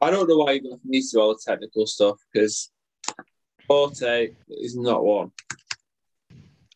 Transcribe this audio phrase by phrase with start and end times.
[0.00, 2.70] I don't know why you got me to do all the technical stuff because
[3.66, 5.30] Forte is not one.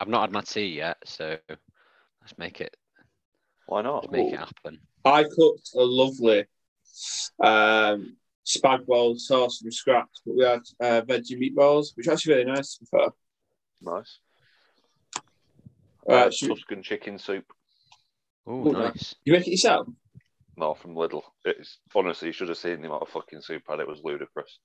[0.01, 2.77] I've not had my tea yet, so let's make it
[3.67, 4.05] Why not?
[4.05, 4.79] let's make it happen.
[5.05, 6.45] I cooked a lovely
[7.43, 8.17] um,
[8.47, 12.53] spag bowl sauce from scratch, but we had uh, veggie meatballs, which are actually really
[12.53, 12.75] nice.
[12.77, 13.09] To be fair.
[13.81, 14.19] Nice.
[16.09, 17.45] Uh, Uh, should we- Tuscan chicken soup.
[18.47, 19.15] Oh, Ooh, nice.
[19.25, 19.87] you make it yourself?
[20.57, 21.23] No, from Lidl.
[21.45, 23.81] It's honestly, you should have seen the amount of fucking soup I had.
[23.81, 24.59] It was ludicrous.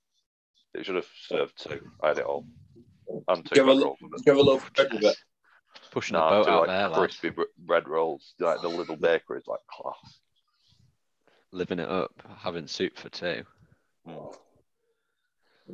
[0.74, 1.80] It should have served two.
[2.02, 2.46] I had it all.
[3.28, 3.98] And two Give a rolls.
[4.24, 5.16] Give a little bread with it.
[5.90, 6.98] Pushing the boat two out like there, lad.
[6.98, 8.34] crispy br- bread rolls.
[8.38, 10.20] Like the little bakery is like class.
[11.52, 13.42] Living it up, having soup for two.
[14.06, 14.34] Mm.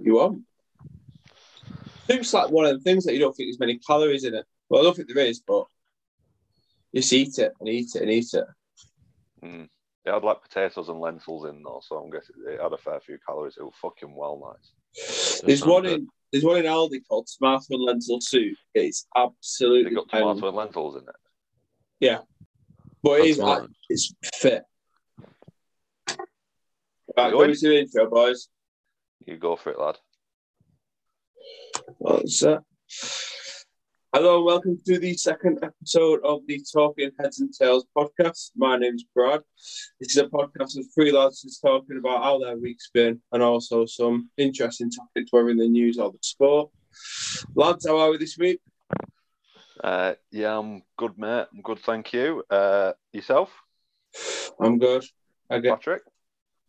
[0.00, 0.42] You want?
[2.06, 4.46] Soup's like one of the things that you don't think there's many calories in it.
[4.68, 5.66] Well, I don't think there is, but
[6.92, 8.44] you just eat it and eat it and eat it.
[9.44, 9.68] Mm.
[10.06, 13.00] It had like potatoes and lentils in though, so I'm guessing it had a fair
[13.00, 13.56] few calories.
[13.58, 15.40] It was fucking well nice.
[15.44, 15.92] There's one good.
[16.00, 18.56] in there's one in Aldi called tomato and lentil soup.
[18.74, 20.28] It's They absolutely got banging.
[20.28, 21.14] tomato and lentils in it.
[21.98, 22.18] Yeah,
[23.02, 24.62] but it is like, it's fit.
[27.16, 27.32] Right, Going?
[27.32, 28.48] going to the intro, boys.
[29.24, 29.96] You go for it, lad.
[31.98, 32.62] What's that?
[34.16, 38.52] Hello and welcome to the second episode of the Talking Heads and Tails podcast.
[38.56, 39.42] My name's Brad.
[40.00, 43.42] This is a podcast of three lads just talking about how their week's been and
[43.42, 46.70] also some interesting topics, whether in the news or the sport.
[47.54, 48.58] Lads, how are we this week?
[49.84, 51.48] Uh, yeah, I'm good, mate.
[51.52, 52.42] I'm good, thank you.
[52.48, 53.52] Uh, yourself,
[54.58, 55.04] I'm good.
[55.50, 56.04] I get Patrick?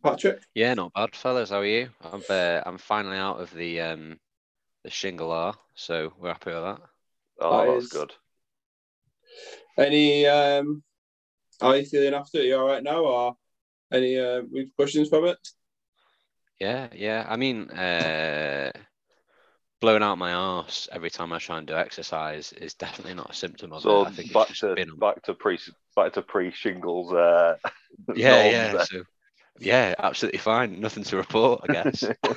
[0.04, 0.42] Patrick.
[0.54, 1.48] Yeah, not bad, fellas.
[1.48, 1.88] How are you?
[2.12, 4.20] I'm uh, I'm finally out of the um
[4.84, 6.80] the shingle R, so we're happy with that.
[7.40, 8.14] Oh, That that's good.
[9.76, 10.82] Any um
[11.60, 12.38] how are you feeling after?
[12.40, 13.36] Are you all right now or
[13.92, 15.38] any uh, repercussions from it?
[16.60, 17.24] Yeah, yeah.
[17.28, 18.72] I mean, uh,
[19.80, 23.34] blowing out my arse every time I try and do exercise is definitely not a
[23.34, 24.02] symptom of So it.
[24.04, 25.58] I think back it's to been back to pre
[25.96, 27.12] back to pre shingles.
[27.12, 27.56] Uh,
[28.14, 28.76] yeah, yeah.
[28.78, 29.04] So
[29.60, 30.80] yeah, absolutely fine.
[30.80, 32.10] Nothing to report, I guess.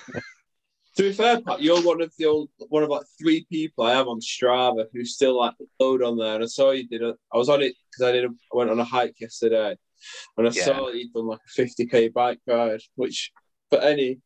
[0.97, 3.93] To be fair, Pat, you're one of the old, one of like three people I
[3.93, 6.35] have on Strava who still like upload on there.
[6.35, 7.01] And I saw you did.
[7.01, 8.25] A, I was on it because I did.
[8.25, 9.77] A, I went on a hike yesterday,
[10.37, 10.63] and I Yeah.
[10.65, 13.31] saw that you'd done like a 50k bike ride, which
[13.69, 14.19] for any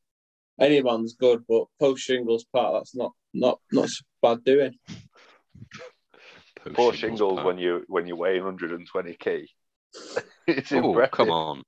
[0.59, 4.73] any man's good, but post shingles part that's not not not so bad doing.
[6.63, 9.47] Poor Post shingles when you when you weigh 120 k.
[10.47, 11.11] it's Oh, impressive.
[11.13, 11.63] come on,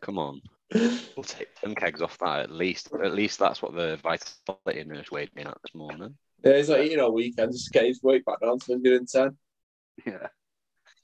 [0.00, 0.40] come on.
[0.74, 2.90] We'll take ten kegs off that at least.
[2.92, 6.14] At least that's what the vitality nurse weighed me at this morning.
[6.44, 9.36] Yeah, he's like eating all weekend just to get his weight back down to 110.
[10.06, 10.28] yeah.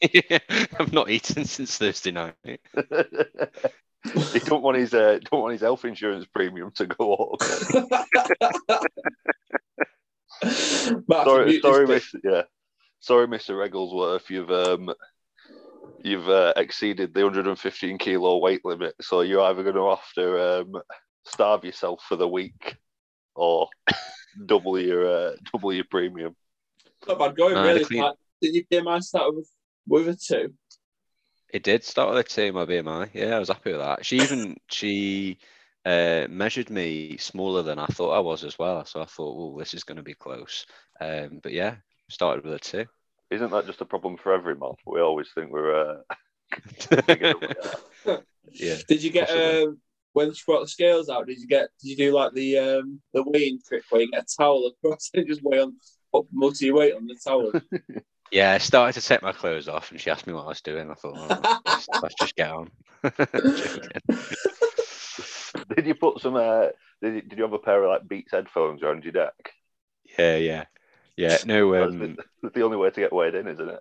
[0.79, 2.35] I've not eaten since Thursday night.
[2.45, 2.59] he
[4.41, 7.41] don't want his uh, don't want his health insurance premium to go up.
[11.09, 12.43] Matt, sorry, sorry, Miss, yeah,
[13.01, 13.67] sorry, Mr.
[13.67, 14.93] Egglesworth, you've um,
[16.05, 20.61] you've uh, exceeded the 115 kilo weight limit, so you're either going to have to
[20.61, 20.83] um,
[21.25, 22.77] starve yourself for the week
[23.35, 23.69] or
[24.47, 26.37] double your uh, double your premium.
[27.07, 27.09] bit.
[27.09, 27.81] Not bad going, No, really.
[27.81, 28.15] the clean- Pat.
[28.43, 29.49] Did you get my start with,
[29.89, 30.53] with a two?
[31.53, 33.11] It did start with a two, my BMI.
[33.15, 34.05] Yeah, I was happy with that.
[34.05, 35.39] She even she
[35.87, 38.85] uh, measured me smaller than I thought I was as well.
[38.85, 40.67] So I thought, well, this is going to be close.
[41.01, 41.77] Um, but yeah,
[42.11, 42.87] started with a two.
[43.35, 44.79] Isn't that just a problem for every month?
[44.87, 46.15] We always think we're uh,
[48.07, 48.17] we
[48.53, 48.77] yeah.
[48.89, 49.63] Did you get Possibly.
[49.63, 49.79] um,
[50.13, 51.27] when she brought the scales out?
[51.27, 51.69] Did you get?
[51.81, 55.11] Did you do like the um, the weighing trick where you get a towel across
[55.15, 55.75] and just weigh on
[56.13, 57.53] put multi weight on the towel?
[58.31, 60.61] Yeah, I started to take my clothes off, and she asked me what I was
[60.61, 60.91] doing.
[60.91, 62.71] I thought, oh, let's, let's just get on.
[65.77, 66.35] Did you put some?
[66.35, 66.69] Uh,
[67.03, 69.53] did, you, did you have a pair of like Beats headphones around your neck?
[70.19, 70.65] yeah, yeah,
[71.17, 71.37] yeah.
[71.47, 73.81] No, That's um, the, that's the only way to get weighed in, isn't it?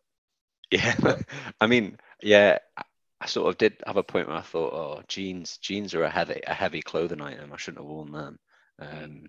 [0.71, 1.15] Yeah,
[1.61, 2.83] I mean, yeah, I-
[3.21, 6.09] I sort of did have a point where I thought, oh, jeans, jeans are a
[6.09, 7.53] heavy, a heavy clothing item.
[7.53, 8.37] I shouldn't have worn them.
[8.79, 9.27] Um,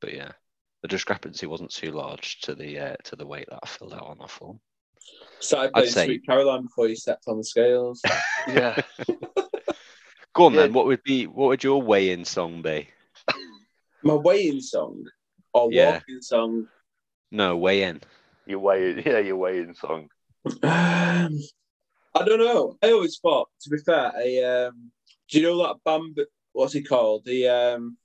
[0.00, 0.30] but yeah,
[0.82, 4.06] the discrepancy wasn't too large to the uh, to the weight that I filled out
[4.06, 4.60] on the form.
[5.40, 8.00] Started I'd say- Sweet Caroline before you stepped on the scales.
[8.46, 8.80] Yeah.
[10.32, 10.60] Go on Yeah.
[10.60, 10.72] then.
[10.72, 12.88] What would be what would your weigh-in song be?
[14.04, 15.06] My weighing song
[15.52, 15.94] or Yeah.
[15.94, 16.68] walking song.
[17.30, 18.00] No, weigh-in.
[18.46, 20.08] Your weigh, yeah, your weigh in song.
[20.62, 21.38] Um,
[22.14, 22.76] I don't know.
[22.82, 24.90] I always thought, to be fair, a um,
[25.30, 26.24] do you know that Bambi?
[26.52, 27.24] What's he called?
[27.24, 27.96] The um,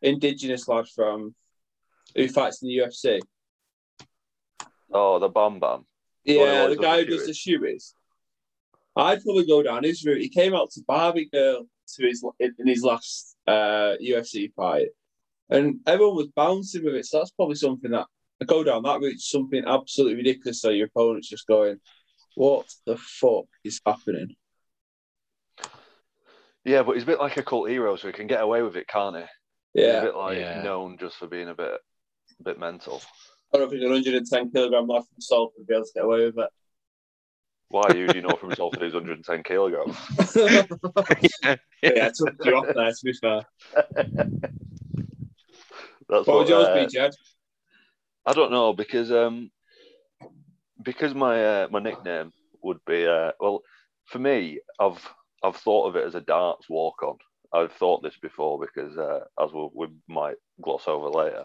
[0.00, 1.34] indigenous lad from
[2.16, 3.20] who fights in the UFC.
[4.92, 5.84] Oh, the Bam Bam.
[6.24, 7.92] Yeah, one the guy who does does the the shoeies.
[8.96, 10.22] I'd probably go down his route.
[10.22, 11.66] He came out to Barbie Girl
[11.96, 14.88] to his in his last uh, UFC fight,
[15.50, 17.06] and everyone was bouncing with it.
[17.06, 18.06] So that's probably something that
[18.44, 19.20] go down that route.
[19.20, 20.60] Something absolutely ridiculous.
[20.60, 21.80] So your opponent's just going,
[22.34, 24.36] "What the fuck is happening?"
[26.64, 28.76] Yeah, but he's a bit like a cult hero, so he can get away with
[28.76, 29.24] it, can't he?
[29.74, 30.62] He's a bit like Yeah.
[30.62, 31.72] known just for being a bit,
[32.40, 33.02] a bit mental.
[33.52, 36.24] I don't think an 110 kilogram life from Salt would be able to get away
[36.24, 36.48] with it.
[37.68, 37.92] Why?
[37.92, 39.96] Who do you know from Salford who's 110 kilograms?
[40.36, 41.56] yeah.
[41.82, 42.90] yeah, I took you off there.
[42.90, 43.42] To be fair,
[46.08, 47.14] That's what would yours uh, be, Jed?
[48.26, 49.50] I don't know because um
[50.82, 52.32] because my uh, my nickname
[52.62, 53.62] would be uh well
[54.06, 55.06] for me I've
[55.42, 57.18] I've thought of it as a darts walk on.
[57.52, 61.44] I've thought this before because uh, as we, we might gloss over later,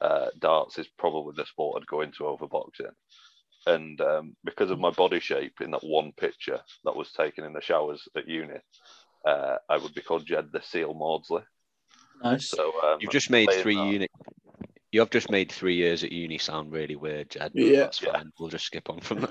[0.00, 2.86] uh, darts is probably the sport I'd go into over boxing.
[3.66, 7.52] And um, because of my body shape in that one picture that was taken in
[7.52, 8.58] the showers at uni,
[9.26, 11.42] uh, I would be called Jed the Seal Maudsley.
[12.22, 12.48] Nice.
[12.48, 14.08] So um, You've just made three that- uni.
[14.92, 17.52] You have just made three years at uni sound really weird, Jed.
[17.54, 17.80] but Yeah.
[17.80, 18.12] that's Yeah.
[18.12, 18.30] fine.
[18.38, 19.26] We'll just skip on from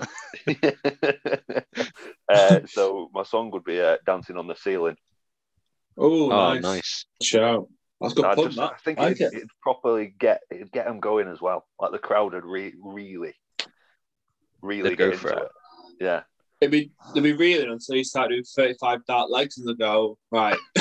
[0.46, 1.66] that.
[2.32, 4.96] uh, so my song would be uh, "Dancing on the Ceiling."
[5.98, 6.62] Oh, Oh, nice.
[6.62, 7.06] nice.
[7.22, 7.68] Shout.
[8.00, 8.72] That's good I, fun, just, that.
[8.74, 9.36] I think like it'd, it.
[9.38, 11.66] it'd properly get it'd get them going as well.
[11.80, 13.34] Like the crowd would re- really,
[14.60, 15.38] really They'd get go into for it.
[15.38, 15.48] it.
[16.00, 16.22] Yeah,
[16.60, 20.16] They'd be, they'd be reeling until you start doing 35 dart legs and they go,
[20.30, 20.56] right.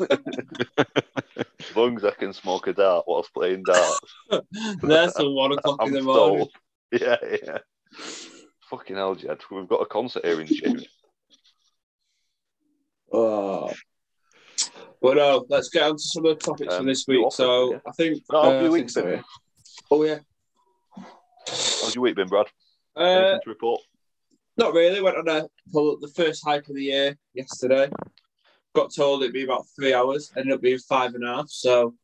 [0.00, 4.00] as long as I can smoke a dart whilst playing darts,
[4.82, 6.48] There's till one o'clock in I'm the morning.
[6.92, 7.58] Yeah, yeah.
[8.68, 9.38] Fucking hell, Jed.
[9.50, 10.84] We've got a concert here in June.
[13.10, 13.72] Oh.
[15.00, 17.24] Well, no, let's get on to some of the topics for Um, this week.
[17.26, 17.78] it, So yeah.
[17.86, 18.22] I think.
[18.30, 19.24] No, how's uh, your week been?
[19.90, 20.18] Oh, yeah.
[21.46, 22.46] How's your week been, Brad?
[22.94, 23.80] Uh, Anything to report?
[24.56, 25.00] Not really.
[25.00, 27.88] Went on a, pull- the first hike of the year yesterday.
[28.74, 30.32] Got told it'd be about three hours.
[30.36, 31.48] Ended up being five and a half.
[31.48, 31.94] So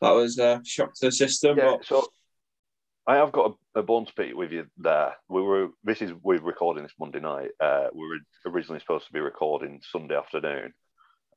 [0.00, 1.58] that was a shock to the system.
[1.58, 2.06] Yeah, But so
[3.06, 5.14] I have got a, a bone to pick with you there.
[5.28, 7.50] We were this is we're recording this Monday night.
[7.58, 10.72] Uh, we were originally supposed to be recording Sunday afternoon,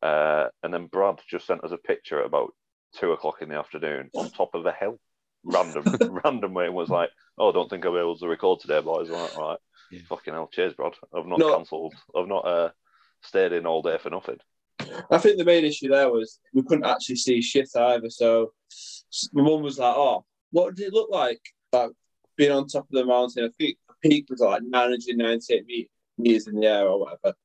[0.02, 2.54] uh, and then Brad just sent us a picture at about
[3.00, 5.00] two o'clock in the afternoon on top of a hill,
[5.46, 5.84] random,
[6.26, 9.16] randomly, and was like, "Oh, don't think I'll be able to record today, boys." I'm
[9.16, 9.60] like, all right,
[9.92, 10.00] Yeah.
[10.08, 10.94] fucking hell, cheers, Brad.
[11.14, 11.56] I've not No.
[11.56, 11.94] cancelled.
[12.16, 12.70] I've not uh,
[13.22, 14.38] stayed in all day for nothing.
[15.12, 18.10] I think the main issue there was we couldn't actually see shit either.
[18.10, 18.54] So
[19.34, 21.42] my mum was like, "Oh, what did it look like?
[21.72, 21.92] Like
[22.38, 23.44] being on top of the mountain?
[23.46, 27.36] I think the peak was like 998 me- meters in the air or whatever."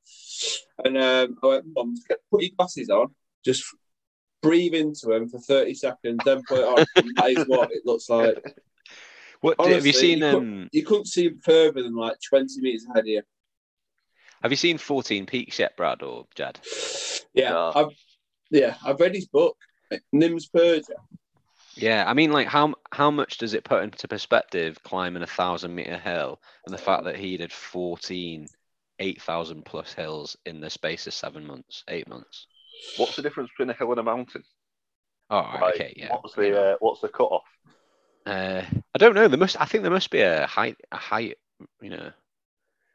[0.85, 1.95] And um, I went, "Mum,
[2.31, 3.09] put your glasses on,
[3.45, 3.65] just
[4.43, 6.85] breathe into them for 30 seconds, then put it on.
[6.97, 8.43] and that is what it looks like.
[9.41, 10.19] What have you seen?
[10.19, 13.23] you could- Um, You couldn't see further than like 20 meters ahead of you.
[14.43, 16.61] have you seen 14 Peaks yet, Brad or Jad?
[17.35, 17.73] Yeah, No.
[17.75, 17.97] I've
[18.51, 19.57] yeah, I've read his book,
[20.15, 20.95] Nims Purja.
[21.75, 25.75] Yeah, I mean, like how how much does it put into perspective climbing a thousand
[25.75, 28.49] meter hill and the fact that he did 14
[28.99, 32.47] 8,000 plus hills in the space of seven months, eight months?
[32.97, 34.43] What's the difference between a hill and a mountain?
[35.29, 36.15] Oh, right, Like, okay, yeah.
[36.15, 37.45] What's the uh, what's the cut off?
[38.27, 38.63] Uh,
[38.95, 39.29] I don't know.
[39.29, 39.61] There must.
[39.61, 40.77] I think there must be a height.
[40.93, 41.39] A height.
[41.81, 42.11] You know,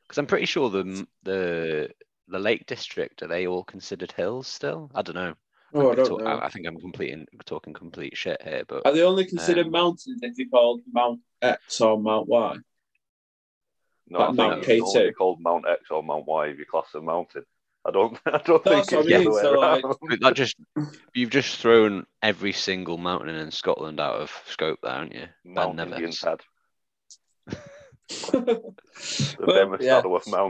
[0.07, 1.89] because I'm pretty sure the the
[2.27, 4.91] the Lake District are they all considered hills still?
[4.93, 5.33] I don't know.
[5.73, 6.27] Oh, I Maybe don't talk- know.
[6.27, 9.71] I, I think I'm completing talking complete shit here, but Are they only considered Um,
[9.71, 12.57] mountains if you're called Mount X or Mount Y?
[14.09, 14.99] No, Like I Mount think it's K2.
[14.99, 17.45] only called Mount X or Mount Y if you class a mountain.
[17.85, 18.17] I don't.
[18.25, 20.55] I don't That's think what it's I the mean, other way so, like- that just
[21.13, 25.27] you've just thrown every single mountain in Scotland out of scope there, haven't you?
[25.45, 26.39] Mount Ben Indian's Nevis.
[27.47, 27.61] Head,
[28.31, 28.73] the
[29.39, 30.01] Well, yeah.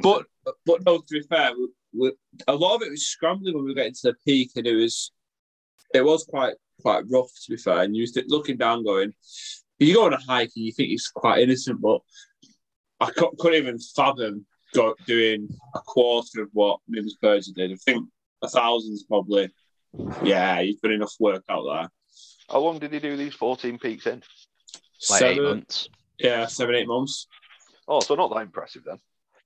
[0.02, 0.26] But
[0.66, 2.12] but no, to be fair, we, we,
[2.48, 4.76] a lot of it was scrambling when we were getting to the peak, and it
[4.76, 5.12] was
[5.94, 7.82] it was quite quite rough to be fair.
[7.84, 9.14] And you was looking down, going,
[9.80, 12.02] you go on a hike and you think it's quite innocent, but
[13.00, 17.72] I couldn't even fathom go, doing a quarter of what Nims Purja did.
[17.72, 18.08] I think
[18.42, 19.52] a thousand's probably
[20.24, 21.90] yeah, you've done enough work out there.
[22.50, 24.24] How long did he do these 14 peaks in?
[25.10, 25.90] Like eight seven, months.
[26.20, 27.28] yeah, seven eight months.
[27.88, 29.00] Oh, so not that impressive then.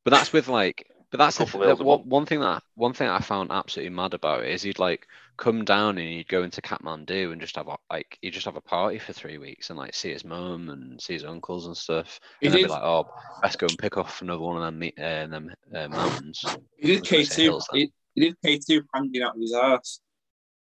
[0.03, 2.61] But that's with like, but that's the Couple th- hills a one, one thing that
[2.75, 6.27] one thing I found absolutely mad about it is he'd like come down and he'd
[6.27, 9.37] go into Kathmandu and just have a, like he'd just have a party for three
[9.37, 12.19] weeks and like see his mum and see his uncles and stuff.
[12.39, 13.07] He and then did, be like, oh,
[13.43, 16.43] let's go and pick off another one of them uh, them uh, mountains.
[16.77, 17.59] he did K two.
[17.73, 19.99] He, he did K two hanging out of his ass.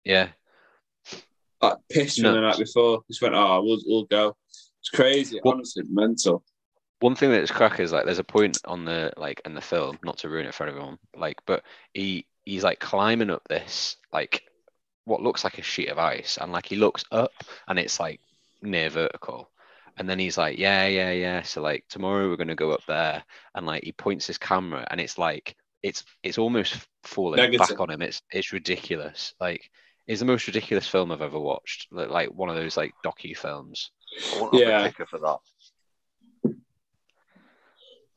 [0.04, 0.30] Yeah,
[1.62, 3.02] like pissed from the night before.
[3.08, 4.36] Just went, oh, we'll, we'll go.
[4.82, 6.44] It's crazy, honestly, mental.
[7.00, 10.00] one thing that's crack is like there's a point on the like in the film
[10.04, 11.64] not to ruin it for everyone like but
[11.94, 14.44] he he's like climbing up this like
[15.06, 17.32] what looks like a sheet of ice, and like he looks up,
[17.68, 18.20] and it's like
[18.62, 19.50] near vertical.
[19.98, 21.42] And then he's like, yeah, yeah, yeah.
[21.44, 23.24] So like tomorrow we're gonna go up there,
[23.56, 27.90] and like he points his camera, and it's like it's it's almost falling back on
[27.92, 28.02] him.
[28.02, 29.34] It's it's ridiculous.
[29.40, 29.70] Like
[30.08, 31.88] it's the most ridiculous film I've ever watched.
[31.92, 33.92] Like, like one of those like docu films.
[34.36, 35.06] I won't have Yeah.
[35.10, 36.54] for that.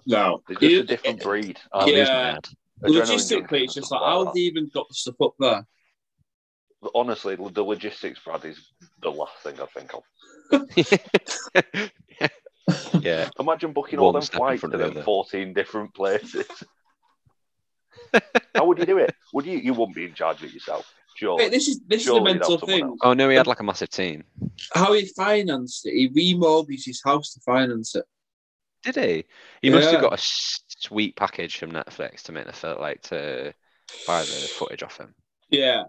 [0.07, 0.43] No.
[0.47, 1.59] They're just You- a different breed.
[1.73, 1.99] I aren't they?
[1.99, 2.39] lose my Yeah.
[2.83, 5.67] Logistically, it's just like, how have they even got the stuff up there?
[6.95, 8.59] Honestly, the logistics, Brad, is
[9.03, 10.03] the last thing I think of.
[13.03, 16.47] yeah, Imagine booking all One them flights to them 14 different places.
[18.55, 19.15] How would you do it?
[19.33, 19.59] Would you?
[19.59, 20.93] You wouldn't be in charge of it yourself.
[21.17, 21.39] Sure.
[21.39, 22.89] Wait, this is this Surely is the mental someone thing.
[22.89, 22.99] else.
[23.03, 24.25] Oh no, he had like a massive team.
[24.75, 28.05] How he financed it, he remortgaged his house to finance it.
[28.83, 29.25] Did he?
[29.63, 33.55] He must have got a sweet package from Netflix to make the film, like to
[34.07, 35.15] buy the footage off him.
[35.51, 35.85] Yeah,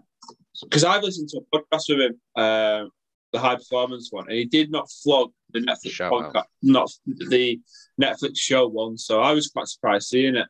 [0.62, 2.90] because I've listened to a podcast with him, um,
[3.32, 6.34] the high performance one, and he did not flog the Netflix Shout out.
[6.34, 7.60] podcast, not the
[8.00, 8.96] Netflix show one.
[8.96, 10.46] So I was quite surprised seeing it.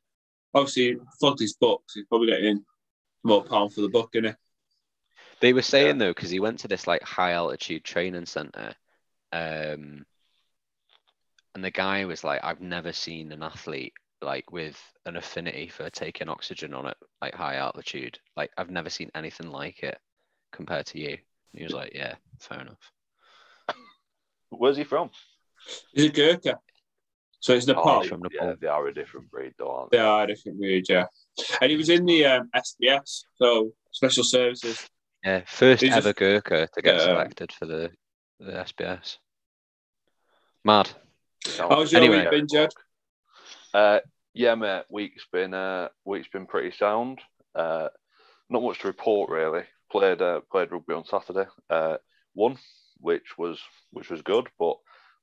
[0.54, 1.94] Obviously, he flogged his books.
[1.94, 2.64] He's probably getting
[3.24, 4.36] more pound for the book, innit?
[5.40, 8.74] They were saying though, because he went to this like high altitude training center,
[9.32, 10.04] um,
[11.54, 15.88] and the guy was like, "I've never seen an athlete like with an affinity for
[15.90, 18.18] taking oxygen on it like high altitude.
[18.36, 19.98] Like I've never seen anything like it
[20.52, 21.18] compared to you."
[21.52, 22.92] He was like, "Yeah, fair enough."
[24.50, 25.10] Where's he from?
[25.92, 26.58] He's a Gurkha,
[27.40, 27.82] so it's Nepal.
[27.86, 28.56] Oh, from yeah, Nepal.
[28.60, 30.02] they are a different breed, though, aren't They they?
[30.04, 31.06] are a different breed, yeah.
[31.60, 34.88] And he was in the um, SBS, so Special Services.
[35.24, 37.04] Yeah, first He's ever just- Gurkha to get Yeah.
[37.04, 37.90] selected for the
[38.40, 39.18] the SBS.
[40.64, 40.88] Mad.
[41.58, 42.20] How was your Anyway.
[42.20, 42.70] week been, Jed?
[43.74, 44.00] Uh,
[44.34, 44.84] yeah, mate.
[44.90, 47.20] Week's been uh, week's been pretty sound.
[47.54, 47.88] Uh,
[48.48, 49.64] not much to report really.
[49.90, 51.48] Played uh, played rugby on Saturday.
[51.68, 51.96] Uh,
[52.34, 52.58] won,
[53.00, 53.60] which was
[53.90, 54.48] which was good.
[54.58, 54.76] But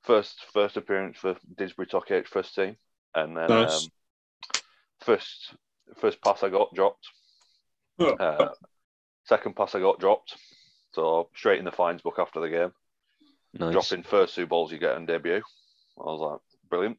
[0.03, 2.75] first first appearance for Didsbury Toc H first team,
[3.13, 3.85] and then Nice.
[3.85, 4.61] um,
[5.01, 5.55] first
[5.97, 7.07] first pass I got dropped.
[7.99, 8.49] Uh,
[9.23, 10.35] second pass I got dropped.
[10.93, 12.71] So straight in the fines book after the game.
[13.53, 13.71] Nice.
[13.71, 15.41] Dropping first two balls you get on debut.
[15.97, 16.97] I was like, brilliant.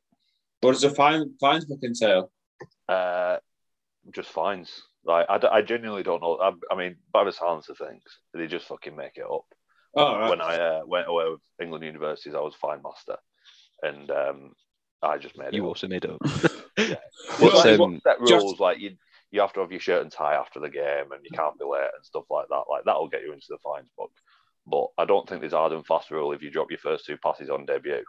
[0.66, 2.30] What does the fine, fines book entail?
[2.88, 3.38] Uh,
[4.12, 4.82] just fines.
[5.04, 6.38] Like I, I genuinely don't know.
[6.40, 8.02] I, I mean, by the sounds of things,
[8.34, 9.44] they just fucking make it up.
[9.96, 10.30] Oh, right.
[10.30, 13.16] When I uh, went away with England universities, I was fine master,
[13.82, 14.52] and um,
[15.02, 15.54] I just made it.
[15.54, 15.68] You up.
[15.68, 16.20] also made it up.
[17.40, 18.96] Well, What's, like, um, set just- rules like you
[19.30, 21.64] you have to have your shirt and tie after the game, and you can't be
[21.64, 22.64] late and stuff like that.
[22.70, 24.12] Like that'll get you into the fines book.
[24.66, 27.16] But I don't think there's hard and fast rule if you drop your first two
[27.16, 28.04] passes on debut.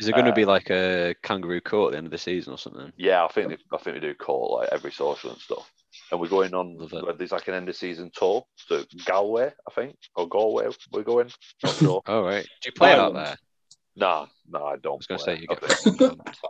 [0.00, 2.18] Is it going to Uh, be like a kangaroo court at the end of the
[2.18, 2.92] season or something?
[2.96, 5.70] Yeah, I think they, I think they do call like every social and stuff.
[6.10, 6.76] And we're going on.
[7.18, 10.68] There's like an end of season tour to Galway, I think, or Galway.
[10.92, 11.30] We're going.
[11.62, 12.02] Not sure.
[12.06, 12.44] Oh right.
[12.62, 13.36] Do you play it out there?
[13.96, 14.94] nah, nah, I don't.
[14.94, 15.62] I was going to say you get.
[15.62, 16.40] I fucking pumped.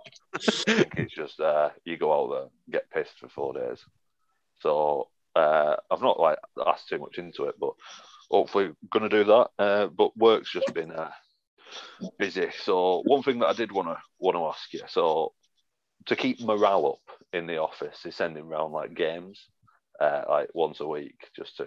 [0.66, 2.48] think it's just uh, you go out there,
[2.80, 3.82] get pissed for four days.
[4.60, 7.72] So uh, I've not like asked too much into it, but
[8.30, 9.48] hopefully going to do that.
[9.58, 11.10] Uh, but work's just been uh,
[12.18, 12.48] busy.
[12.62, 15.32] So one thing that I did want to want to ask you, so
[16.06, 19.48] to keep morale up in the office, is sending around like games,
[20.00, 21.66] uh, like once a week, just to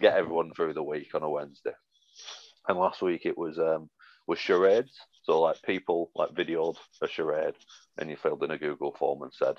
[0.00, 1.72] get everyone through the week on a Wednesday.
[2.68, 3.90] And last week it was um,
[4.26, 4.92] was charades.
[5.24, 7.54] So like people like videoed a charade
[7.98, 9.56] and you filled in a Google form and said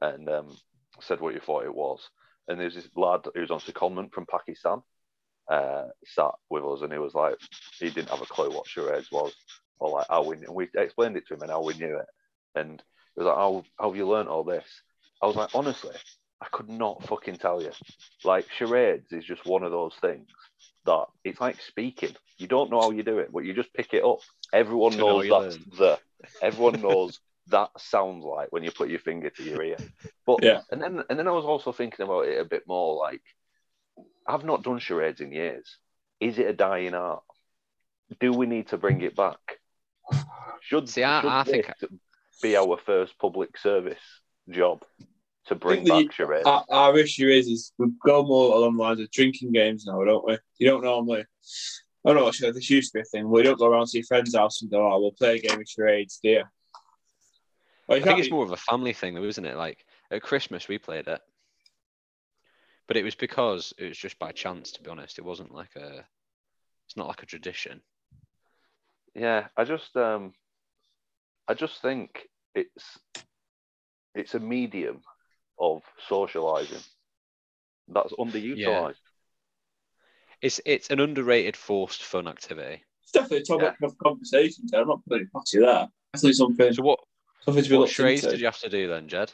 [0.00, 0.56] and um,
[1.00, 2.00] said what you thought it was.
[2.48, 4.82] And there's this lad who was on secondment from Pakistan,
[5.50, 7.36] uh, sat with us, and he was like,
[7.80, 9.32] he didn't have a clue what charades was,
[9.78, 10.36] or like how we.
[10.36, 12.06] And we explained it to him and how we knew it,
[12.54, 12.82] and
[13.14, 14.66] he was like, how, how have you learned all this?
[15.22, 15.94] I was like, honestly,
[16.42, 17.72] I could not fucking tell you.
[18.24, 20.26] Like charades is just one of those things
[20.86, 22.16] that it's like speaking.
[22.38, 24.20] You don't know how you do it, but you just pick it up.
[24.52, 25.98] Everyone Don't know knows how that's the.
[26.40, 29.80] Everyone knows that sounds like when you put your finger to your ear.
[30.26, 30.62] But Yeah.
[30.70, 33.22] and then and then I was also thinking about it a bit more like
[34.28, 35.78] I've not done charades in years.
[36.20, 37.22] Is it a dying art?
[38.20, 39.38] Do we need to bring it back?
[40.60, 41.90] Should, See, I- should I think- this
[42.42, 44.00] be our first public service
[44.48, 44.84] job
[45.46, 46.46] to bring the- back charades?
[46.46, 50.02] Our, our issue is, is we go more along the lines of drinking games now,
[50.04, 50.38] don't we?
[50.58, 51.24] You don't normally.
[52.04, 53.28] I don't know, sure, this used to be a thing.
[53.28, 55.60] We don't go around to your friend's house and go, oh, we'll play a game
[55.60, 56.44] of charades, dear.
[57.88, 59.56] Well, I think it's more of a family thing, though, isn't it?
[59.56, 61.20] Like at Christmas we played it,
[62.86, 64.72] but it was because it was just by chance.
[64.72, 66.04] To be honest, it wasn't like a.
[66.86, 67.80] It's not like a tradition.
[69.14, 70.34] Yeah, I just um
[71.48, 72.98] I just think it's
[74.14, 75.00] it's a medium
[75.58, 76.82] of socializing
[77.88, 78.94] That's underutilized.
[80.42, 82.84] It's it's an underrated forced fun activity.
[83.02, 84.66] It's definitely a topic of conversation.
[84.68, 84.80] Ted.
[84.80, 85.88] I'm not putting it past you there.
[86.12, 87.00] Definitely something, So what
[87.40, 88.32] something to be what looked charades into.
[88.32, 89.32] did you have to do then, Jed?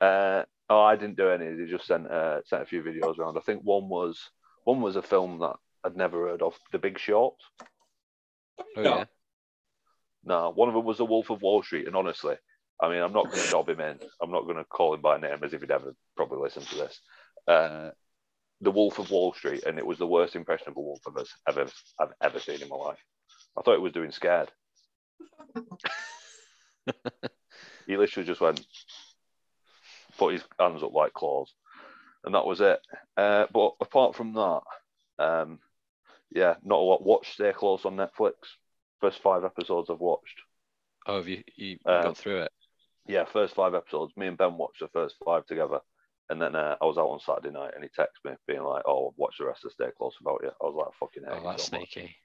[0.00, 1.54] Uh, oh, I didn't do any.
[1.54, 3.36] They just sent uh, sent a few videos around.
[3.36, 4.18] I think one was
[4.64, 7.34] one was a film that I'd never heard of, The Big Short.
[8.76, 8.82] Oh Yeah.
[8.82, 9.04] yeah.
[10.24, 11.86] No, one of them was The Wolf of Wall Street.
[11.86, 12.34] And honestly,
[12.80, 13.98] I mean, I'm not going to dob him in.
[14.20, 16.74] I'm not going to call him by name as if he'd ever probably listened to
[16.74, 17.00] this.
[17.46, 17.90] Uh,
[18.60, 21.26] the Wolf of Wall Street, and it was the worst impression of a wolf I've
[21.58, 21.70] ever
[22.00, 22.98] I've ever seen in my life.
[23.56, 24.50] I thought it was doing scared.
[27.86, 28.64] he literally just went,
[30.18, 31.52] put his hands up like claws,
[32.24, 32.80] and that was it.
[33.16, 34.60] Uh, but apart from that,
[35.18, 35.58] um,
[36.30, 37.02] yeah, not a lot.
[37.04, 38.34] Watch Stay Close on Netflix.
[39.00, 40.40] First five episodes I've watched.
[41.06, 42.52] Oh, have you you Um, got through it?
[43.06, 44.12] Yeah, first five episodes.
[44.16, 45.80] Me and Ben watched the first five together.
[46.28, 48.82] And then uh, I was out on Saturday night and he texted me being like,
[48.84, 50.48] Oh, watch the rest of Stay Close about you.
[50.48, 51.40] I was like, fucking hell.
[51.44, 52.16] Oh, that's sneaky.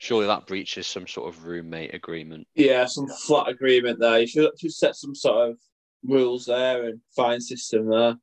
[0.00, 2.48] Surely that breaches some sort of roommate agreement.
[2.54, 4.18] Yeah, some flat agreement there.
[4.18, 5.58] You should should set some sort of
[6.02, 8.16] rules there and fine system there.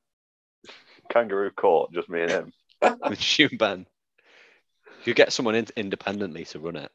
[1.11, 2.53] Kangaroo Court, just me and him.
[3.07, 3.85] with you Ben.
[5.05, 6.91] You get someone in- independently to run it.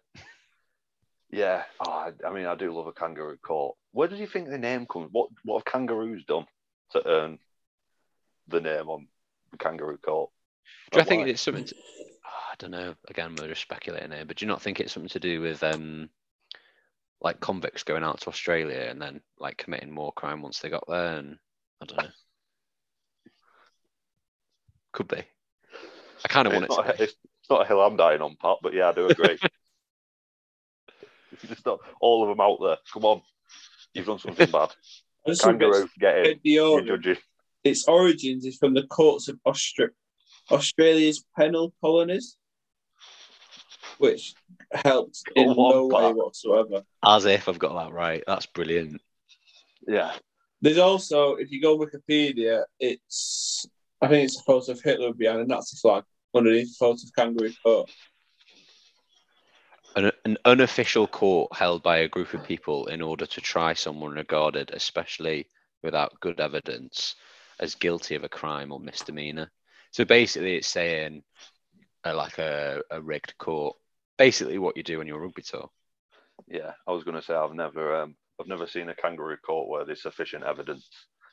[1.30, 1.62] Yeah.
[1.78, 3.76] Oh, I, I mean, I do love a Kangaroo Court.
[3.92, 5.10] Where do you think the name comes?
[5.12, 6.46] What What have kangaroos done
[6.90, 7.38] to earn
[8.48, 9.06] the name on
[9.60, 10.30] Kangaroo Court?
[10.90, 11.28] Do I think why?
[11.28, 11.66] it's something?
[11.66, 11.74] To,
[12.52, 12.94] I don't know.
[13.08, 15.62] Again, we're just speculating here, but do you not think it's something to do with
[15.64, 16.10] um,
[17.22, 20.84] like convicts going out to Australia and then like committing more crime once they got
[20.86, 21.16] there?
[21.16, 21.38] And
[21.82, 22.10] I don't know.
[24.92, 25.22] Could be.
[26.24, 27.04] I kind of want it not, to a- be.
[27.04, 29.38] it's, it's not a hill I'm dying on, Pat, but yeah, I do agree.
[31.48, 32.76] Just not all of them out there.
[32.92, 33.22] Come on.
[33.94, 34.68] You've done something bad.
[35.26, 36.24] I just think Kangaroo, get in.
[36.26, 37.16] it's- You're judging.
[37.64, 39.90] its origins is from the courts of Austra-
[40.50, 42.36] Australia's penal colonies,
[44.02, 44.34] which
[44.72, 46.82] helped in Go on, no way whatsoever.
[47.04, 48.24] As if I've got that right.
[48.26, 49.00] That's brilliant.
[49.86, 50.12] Yeah.
[50.60, 53.66] There's also, if you go on Wikipedia, it's
[54.00, 56.02] I think it's a photo of Hitler behind a Nazi flag
[56.34, 57.90] underneath a photo of kangaroo court.
[59.94, 64.14] An, an unofficial court held by a group of people in order to try someone
[64.14, 65.48] regarded, especially
[65.82, 67.14] without good evidence,
[67.60, 69.50] as guilty of a crime or misdemeanor.
[69.92, 71.22] So basically, it's saying
[72.04, 73.76] uh, like a, a rigged court.
[74.18, 75.70] Basically, what you do on your rugby tour.
[76.46, 76.72] Yeah.
[76.86, 79.84] I was going to say I've never um, I've never seen a kangaroo court where
[79.84, 80.88] there's sufficient evidence.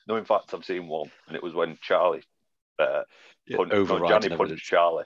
[0.08, 2.24] No, in fact, I've seen one, and it was when Charlie,
[2.80, 3.04] uh,
[3.56, 4.64] punched, no, Johnny punched.
[4.64, 5.06] Charlie.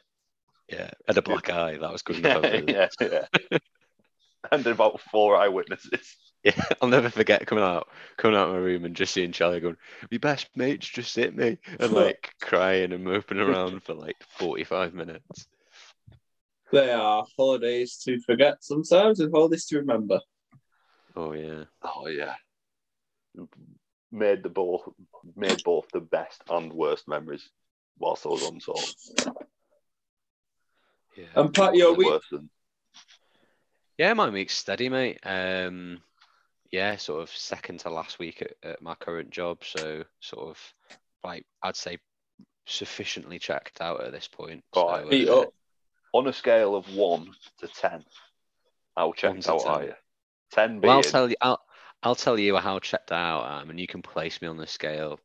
[0.69, 1.77] Yeah, had a black eye.
[1.77, 2.43] That was good enough.
[2.43, 3.57] Yeah, yeah, yeah.
[4.51, 6.15] and about four eyewitnesses.
[6.43, 9.62] Yeah, I'll never forget coming out, coming out of my room and just seeing Charlie
[9.62, 9.77] going,
[10.12, 14.93] "My best mate's just hit me," and like crying and moping around for like forty-five
[14.93, 15.47] minutes.
[16.73, 20.19] They are holidays to forget sometimes and holidays to remember.
[21.15, 22.33] Oh yeah, Oh yeah.
[24.12, 24.81] Made the both
[25.36, 27.47] made both the best and worst memories
[27.99, 29.36] whilst I was on tour.
[31.15, 31.25] yeah.
[31.36, 32.49] And Pat, your Worse week, than-
[33.99, 35.19] Yeah, my week's steady, mate.
[35.23, 35.99] Um,
[36.71, 40.73] yeah, sort of second to last week at, at my current job, so sort of
[41.23, 41.99] like I'd say
[42.65, 44.63] sufficiently checked out at this point.
[44.73, 45.53] Oh, So, feet uh, up.
[46.13, 48.06] On a scale of one to ten,
[48.95, 49.71] how checked out 10.
[49.71, 49.93] are you?
[50.52, 51.36] Ten being Well, I'll tell you.
[51.41, 51.62] I'll
[52.04, 54.67] I'll tell you how checked out I am, and you can place me on the
[54.67, 55.19] scale.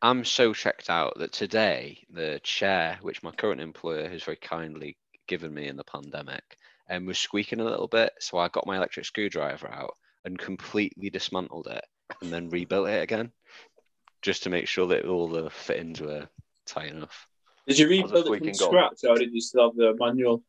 [0.00, 4.96] I'm so checked out that today the chair, which my current employer has very kindly
[5.26, 6.56] given me in the pandemic,
[6.88, 8.12] um, was squeaking a little bit.
[8.20, 11.84] So I got my electric screwdriver out and completely dismantled it,
[12.20, 13.32] and then rebuilt it again,
[14.22, 16.28] just to make sure that all the fittings were
[16.66, 17.26] tight enough.
[17.68, 18.56] Did you How's it rebuild it from squeaking gone?
[18.56, 20.42] scratch or did you still have the manual?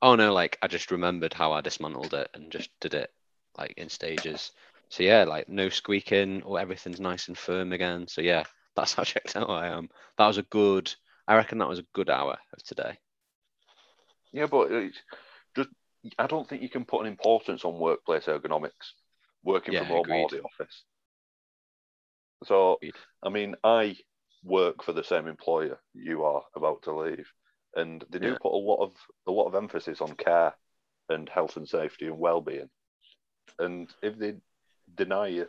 [0.00, 3.12] Oh no, like I just remembered how I dismantled it and just did it
[3.58, 4.52] like in stages.
[4.88, 8.08] So yeah, like no squeaking or everything's nice and firm again.
[8.08, 9.90] So yeah, that's how checked out I am.
[10.16, 10.94] That was a good
[11.28, 12.98] I reckon that was a good hour of today.
[14.32, 14.98] yeah, but it's
[15.56, 15.70] just
[16.18, 18.92] I don't think you can put an importance on workplace ergonomics
[19.42, 20.84] working Yeah, from home or the office.
[22.44, 22.96] So Agreed.
[23.22, 23.96] I mean, I
[24.46, 27.30] work for the same employer you are about to leave,
[27.74, 28.38] and they do Yeah.
[28.40, 30.54] put a lot of a lot of emphasis on care
[31.08, 32.70] and health and safety and well-being.
[33.58, 34.36] And if they
[34.94, 35.48] deny you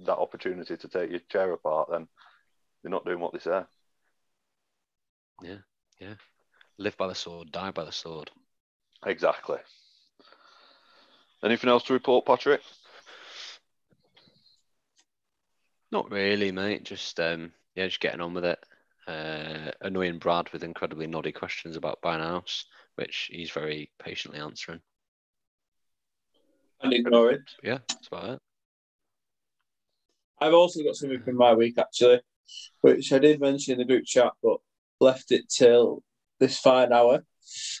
[0.00, 2.08] that opportunity to take your chair apart, then
[2.82, 3.62] they're not doing what they say.
[5.42, 5.58] Yeah,
[6.00, 6.14] yeah.
[6.78, 8.30] Live by the sword, die by the sword.
[9.04, 9.58] Exactly.
[11.42, 12.60] Anything else to report, Patrick?
[15.90, 16.84] Not really, mate.
[16.84, 18.58] Just um yeah, just getting on with it.
[19.06, 22.64] Uh, annoying Brad with incredibly noddy questions about buying a house,
[22.96, 24.80] which he's very patiently answering.
[26.82, 27.42] And ignore it.
[27.62, 28.40] Yeah, that's about it.
[30.40, 32.20] I've also got something from my week actually,
[32.80, 34.58] which I did mention in the group chat, but
[35.00, 36.02] left it till
[36.40, 37.22] this fine hour.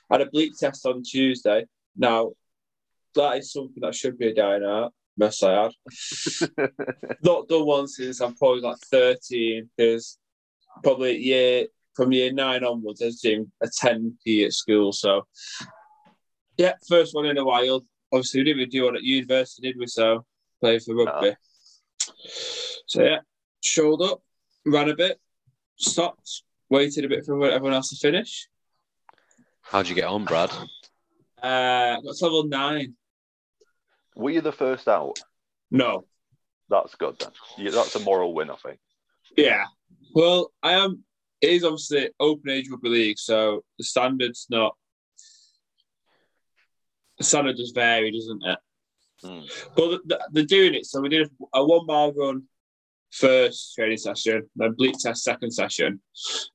[0.08, 1.66] I had a bleep test on Tuesday.
[1.96, 2.34] Now,
[3.16, 4.92] that is something that should be a dying art.
[5.18, 5.72] Mess I had.
[7.22, 10.18] Not done one since I'm probably like 13, because
[10.82, 14.92] probably year from year nine onwards, I was doing a 10p at school.
[14.92, 15.26] So,
[16.56, 17.84] yeah, first one in a while.
[18.12, 19.88] Obviously, we didn't do one at university, did we?
[19.88, 20.24] So,
[20.60, 21.34] play for rugby.
[22.86, 23.18] So, yeah,
[23.64, 24.22] showed up,
[24.64, 25.18] ran a bit,
[25.76, 28.48] stopped, waited a bit for everyone else to finish.
[29.62, 30.50] How'd you get on, Brad?
[31.42, 32.94] Uh, got to level nine.
[34.18, 35.20] Were you the first out?
[35.70, 36.04] No.
[36.68, 37.30] That's good then.
[37.56, 38.80] Yeah, that's a moral win, I think.
[39.36, 39.64] Yeah.
[40.12, 41.04] Well, I am.
[41.40, 44.74] It is obviously open age rugby league, so the standard's not.
[47.18, 48.58] The standard does vary, doesn't it?
[49.24, 49.50] Mm.
[49.76, 50.86] But they're doing it.
[50.86, 52.42] So we did a one mile run
[53.12, 56.00] first training session, then bleep test second session.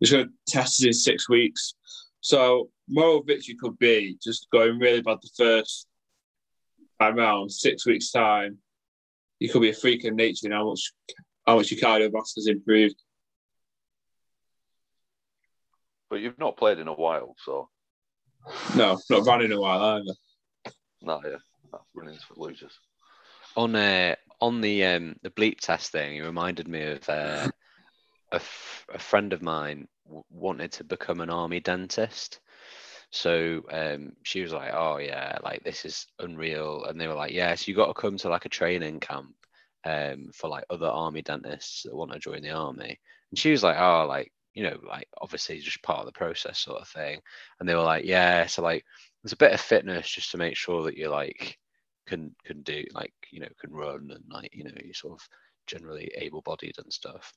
[0.02, 1.76] It's going to test it in six weeks.
[2.20, 5.88] So moral victory could be just going really bad the first
[7.04, 8.58] time round, six weeks time.
[9.40, 10.94] You could be a freak of nature in how much
[11.46, 12.96] how much your cardiovascular's improved.
[16.10, 17.70] But you've not played in a while, so
[18.76, 20.74] No, not run in a while either.
[21.02, 21.38] no, yeah,
[21.72, 22.78] that's running's for losers.
[23.56, 27.50] On uh, on the um, the bleep test thing, it reminded me of uh,
[28.32, 32.40] a, f- a friend of mine w- wanted to become an army dentist.
[33.14, 37.32] So um, she was like, "Oh yeah, like this is unreal," and they were like,
[37.32, 39.36] "Yes, yeah, so you got to come to like a training camp
[39.86, 43.00] um, for like other army dentists that want to join the army."
[43.32, 46.60] And she was like, "Oh, like you know, like obviously just part of the process,
[46.60, 47.22] sort of thing."
[47.60, 48.84] And they were like, "Yeah, so like
[49.24, 51.58] there's a bit of fitness just to make sure that you like
[52.08, 55.28] can can do like you know can run and like you know you're sort of
[55.68, 57.32] generally able-bodied and stuff."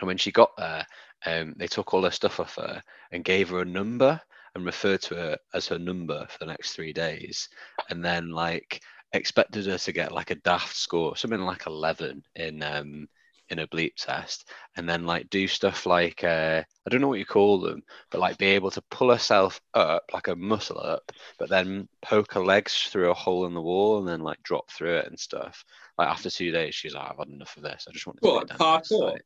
[0.00, 0.86] And when she got there,
[1.26, 2.82] um, they took all her stuff off her
[3.12, 4.20] and gave her a number
[4.54, 7.48] and referred to her as her number for the next three days,
[7.88, 8.82] and then like
[9.12, 13.08] expected her to get like a daft score, something like eleven in um
[13.50, 17.18] in a bleep test, and then like do stuff like uh, I don't know what
[17.18, 21.10] you call them, but like be able to pull herself up like a muscle up,
[21.38, 24.70] but then poke her legs through a hole in the wall and then like drop
[24.70, 25.64] through it and stuff.
[25.98, 27.86] Like after two days, she's like, I've had enough of this.
[27.88, 28.28] I just want to.
[28.28, 29.12] What, parkour?
[29.12, 29.22] Like,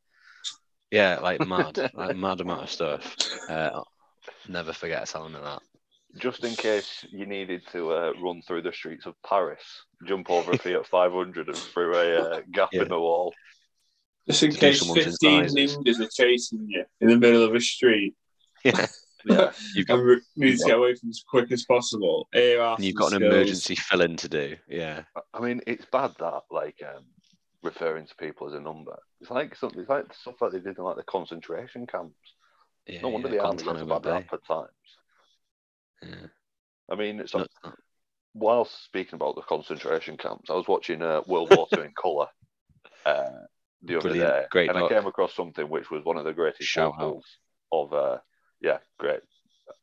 [0.91, 3.17] yeah, like mad, like mad amount of stuff.
[3.49, 3.83] Uh,
[4.49, 5.63] never forget telling like that.
[6.17, 9.63] Just in case you needed to uh, run through the streets of Paris,
[10.07, 12.83] jump over a Fiat 500 and through a uh, gap Yeah.
[12.83, 13.35] in the wall.
[14.29, 18.15] Just in case someone's 15 ninjas are chasing you in the middle of a street.
[18.65, 18.87] Yeah,
[19.27, 19.53] Yeah.
[19.75, 22.29] you've got and re- need to get away from as quick as possible.
[22.33, 23.35] Air, and you've and got an skills.
[23.35, 24.57] emergency fill-in to do.
[24.69, 25.03] Yeah,
[25.35, 27.05] I mean, it's bad that like um,
[27.63, 28.97] referring to people as a number.
[29.21, 29.81] It's like something.
[29.81, 32.15] It's like stuff like they did in like the concentration camps.
[32.87, 33.01] Yeah.
[33.03, 34.69] No wonder yeah, the army gets a Guantanamo bad rap at times.
[36.03, 36.27] Yeah.
[36.91, 37.75] I mean, it's Nuts, that.
[38.35, 42.27] whilst speaking about the concentration camps, I was watching uh, World War Two in colour
[43.07, 43.31] uh,
[43.83, 44.31] the other Brilliant.
[44.31, 44.91] day, Great and doc.
[44.91, 47.23] I came across something which was one of the greatest Shout out.
[47.73, 47.93] of.
[47.93, 48.19] Uh,
[48.61, 49.21] yeah, great.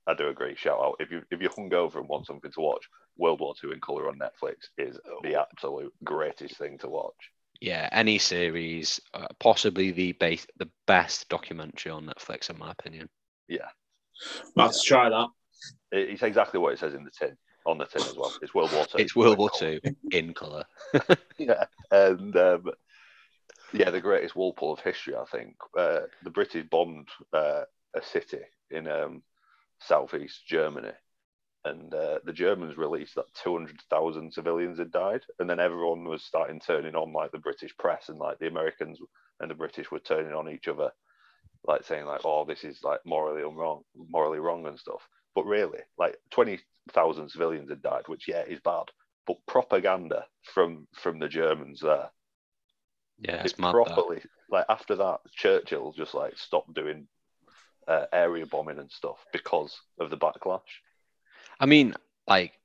[0.07, 0.55] I do agree.
[0.55, 2.83] Shout out if you if you're hungover and want something to watch,
[3.17, 7.31] World War Two in colour on Netflix is the absolute greatest thing to watch.
[7.61, 13.07] Yeah, any series, uh, possibly the base, the best documentary on Netflix, in my opinion.
[14.55, 15.29] Might have to try that.
[15.91, 18.33] It- It's exactly what it says in the tin on the tin as well.
[18.41, 18.97] It's World War Two.
[18.97, 19.79] It's World War in colour.
[19.79, 20.65] Two in color.
[21.37, 22.71] yeah, and um,
[23.73, 25.55] yeah, the greatest Walpole of history, I think.
[25.77, 27.63] Uh, the British bombed uh,
[27.95, 29.21] a city in um,
[29.79, 30.91] southeast Germany,
[31.65, 36.03] and uh, the Germans released that two hundred thousand civilians had died, and then everyone
[36.05, 38.99] was starting turning on like the British press, and like the Americans
[39.39, 40.91] and the British were turning on each other,
[41.65, 45.79] like saying like, "Oh, this is like morally wrong, morally wrong and stuff." But really,
[45.97, 46.59] like twenty
[46.91, 48.85] thousand civilians had died, which yeah is bad
[49.27, 52.09] but propaganda from from the Germans there.
[53.19, 53.75] Yeah, it's It mad.
[53.75, 57.07] properly like after that, Churchill just like stopped doing
[57.87, 60.61] uh, area bombing and stuff because of the backlash.
[61.61, 61.93] I mean,
[62.27, 62.59] like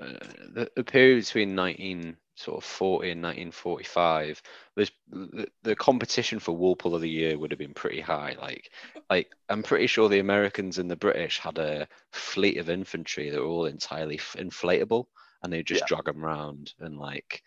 [0.00, 0.06] uh,
[0.54, 4.42] the, the period between 19 sort of 40 and 1945,
[4.76, 8.36] there's the, the competition for Walpole of the Year would have been pretty high.
[8.40, 8.70] Like,
[9.10, 13.40] like I'm pretty sure the Americans and the British had a fleet of infantry that
[13.40, 15.06] were all entirely f- inflatable,
[15.44, 15.86] and they just Yeah.
[15.86, 17.42] drag them around and like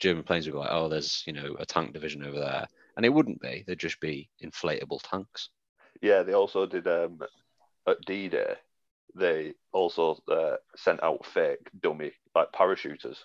[0.00, 3.06] German planes would go like, oh, there's you know a tank division over there, And
[3.06, 3.64] it wouldn't be.
[3.66, 5.50] They'd just be inflatable tanks.
[6.00, 7.20] Yeah, they also did um,
[7.86, 8.56] at D Day.
[9.16, 13.16] They also uh, sent out fake dummy like parachuters,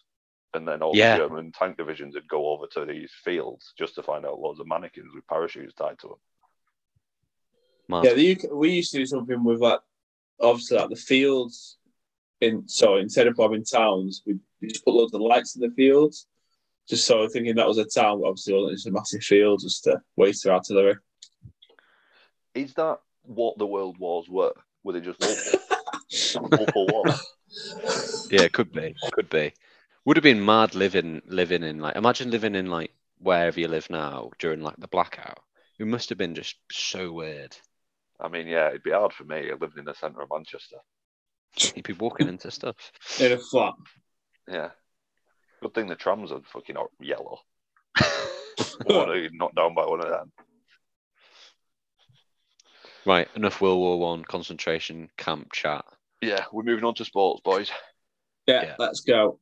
[0.54, 1.18] and then all Yeah.
[1.18, 4.62] the German tank divisions would go over to these fields just to find out loads
[4.62, 6.18] of mannequins with parachutes tied to them.
[7.90, 8.06] Mad.
[8.06, 9.82] Yeah, the UK, we used to do something with like
[10.40, 11.78] obviously like the fields
[12.40, 15.76] in so instead of bombing towns, we we just put loads of lights in the
[15.76, 16.26] fields.
[16.88, 19.62] Just so thinking that was a town, but obviously it wasn't just a massive field
[19.62, 20.96] just to waste their artillery.
[22.56, 24.54] Is that what the world wars were?
[24.84, 25.22] Were they just
[26.36, 27.15] multiple, multiple?
[28.30, 28.95] Yeah, it could be.
[29.12, 29.54] Could be.
[30.06, 33.89] Would have been mad living living in like imagine living in like wherever you live
[33.89, 35.39] now during like the blackout.
[35.80, 37.56] It must have been just so weird.
[38.19, 39.52] I mean, yeah, it'd be hard for me.
[39.52, 40.78] I lived in the centre of Manchester.
[41.76, 42.76] You'd be walking into stuff.
[43.19, 43.74] In a flat.
[44.47, 44.69] Yeah.
[45.62, 47.39] Good thing the trams are fucking or- yellow.
[48.86, 50.32] One of you knocked down by one of them.
[53.06, 55.84] Right, enough World War One concentration camp chat.
[56.22, 57.72] Yeah, we're moving on to sports, boys.
[58.48, 58.76] Yeah, Yeah.
[58.78, 59.40] let's go.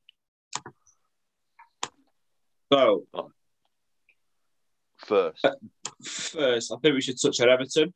[2.72, 3.06] So
[4.98, 5.46] First,
[6.04, 7.94] first, I think we should touch on Everton.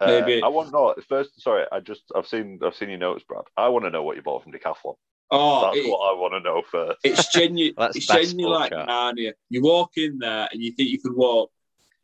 [0.00, 0.94] uh, maybe- I want to know.
[1.08, 3.44] First, sorry, I just I've seen I've seen your notes, Brad.
[3.56, 4.96] I want to know what you bought from Decathlon.
[5.30, 6.98] Oh, That's it- what I want to know first.
[7.04, 7.74] it's genuine.
[7.78, 8.86] That's it's best genuinely like chat.
[8.88, 9.32] Narnia.
[9.48, 11.50] You walk in there and you think you could walk.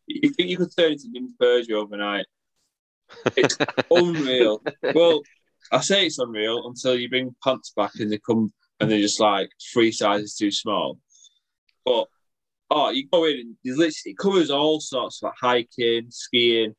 [0.06, 2.26] You think you could turn into Ninja Persia overnight.
[3.36, 3.56] It's
[3.90, 4.62] unreal.
[4.94, 5.22] Well,
[5.70, 9.20] I say it's unreal until you bring pants back and they come and they're just
[9.20, 10.98] like three sizes too small.
[11.84, 12.08] But
[12.70, 16.74] oh, you go in and literally it covers all sorts like hiking, skiing,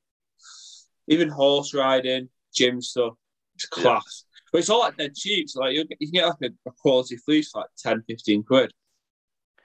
[1.08, 3.14] even horse riding, gym stuff.
[3.56, 3.84] It's Yeah.
[3.84, 4.26] class.
[4.52, 5.50] But it's all like dead cheap.
[5.50, 8.44] So like you, you can get like a, a quality fleece for like 10, 15
[8.44, 8.72] quid.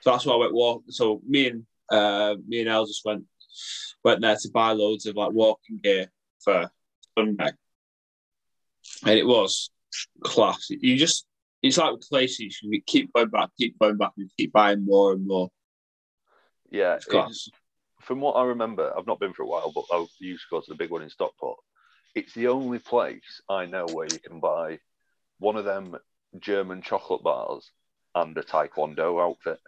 [0.01, 0.85] So that's why I went walk.
[0.89, 3.25] So me and uh, me and El just went
[4.05, 6.07] went there to buy loads of like walking gear
[6.43, 6.71] for
[7.19, 7.51] Sunday,
[9.05, 9.71] and it was
[10.23, 10.67] class.
[10.71, 11.27] You just
[11.63, 15.13] it's like with places you keep going back, keep going back, and keep buying more
[15.13, 15.49] and more.
[16.71, 17.27] yeah, It's class.
[17.47, 17.51] it's-
[18.03, 20.61] from what I remember, I've not been for a while, but I used to go
[20.61, 21.59] to the big one in Stockport.
[22.15, 24.79] It's the only place I know where you can buy
[25.41, 25.97] one of them
[26.39, 27.71] German chocolate bars
[28.15, 29.59] and a Taekwondo outfit.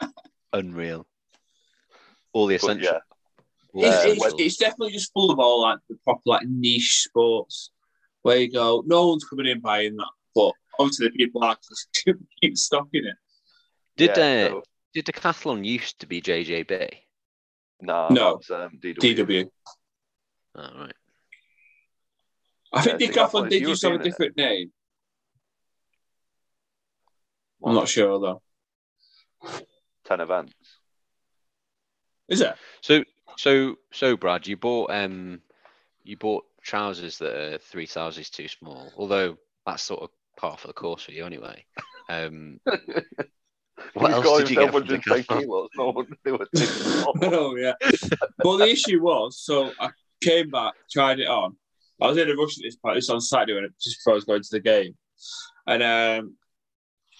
[0.52, 1.06] Unreal.
[2.32, 2.98] All the But yeah,
[3.74, 4.40] It's, it's, essentials.
[4.40, 7.70] it's definitely just full of all like the proper like niche sports
[8.24, 12.06] where you go, no one's coming in buying that, but obviously the people are just
[12.40, 13.16] keep stocking it.
[13.98, 14.62] Did yeah, uh, so-
[14.94, 16.90] did Decathlon used to be JJB?
[17.82, 18.34] nah, No.
[18.36, 18.96] that's, um, DW.
[18.98, 19.50] DW.
[20.56, 20.92] Oh, right.
[22.72, 23.12] I think Yeah, Decathlon
[23.46, 24.28] Decathlon did used to have a European, isn't it?
[24.34, 24.72] different name.
[27.64, 28.42] I'm not sure though.
[30.04, 30.54] Ten events.
[32.28, 32.54] Is it?
[32.80, 33.04] So
[33.36, 35.40] so so Brad, you bought um
[36.02, 38.90] you bought trousers that are three sizes too small.
[38.96, 41.64] Although that's sort of part of the course for you anyway.
[42.08, 42.58] Um,
[43.94, 45.40] what He's else did you get himself from 110 Decathlon?
[45.42, 45.68] kilos.
[45.76, 47.06] No one knew what it was.
[47.22, 47.74] oh yeah.
[48.38, 49.90] But the issue was, so I
[50.22, 51.56] came back, tried it on.
[52.00, 52.96] I was in a rush at this point.
[52.96, 54.96] This on Saturday when it, just before I was going to the game,
[55.66, 56.36] and um,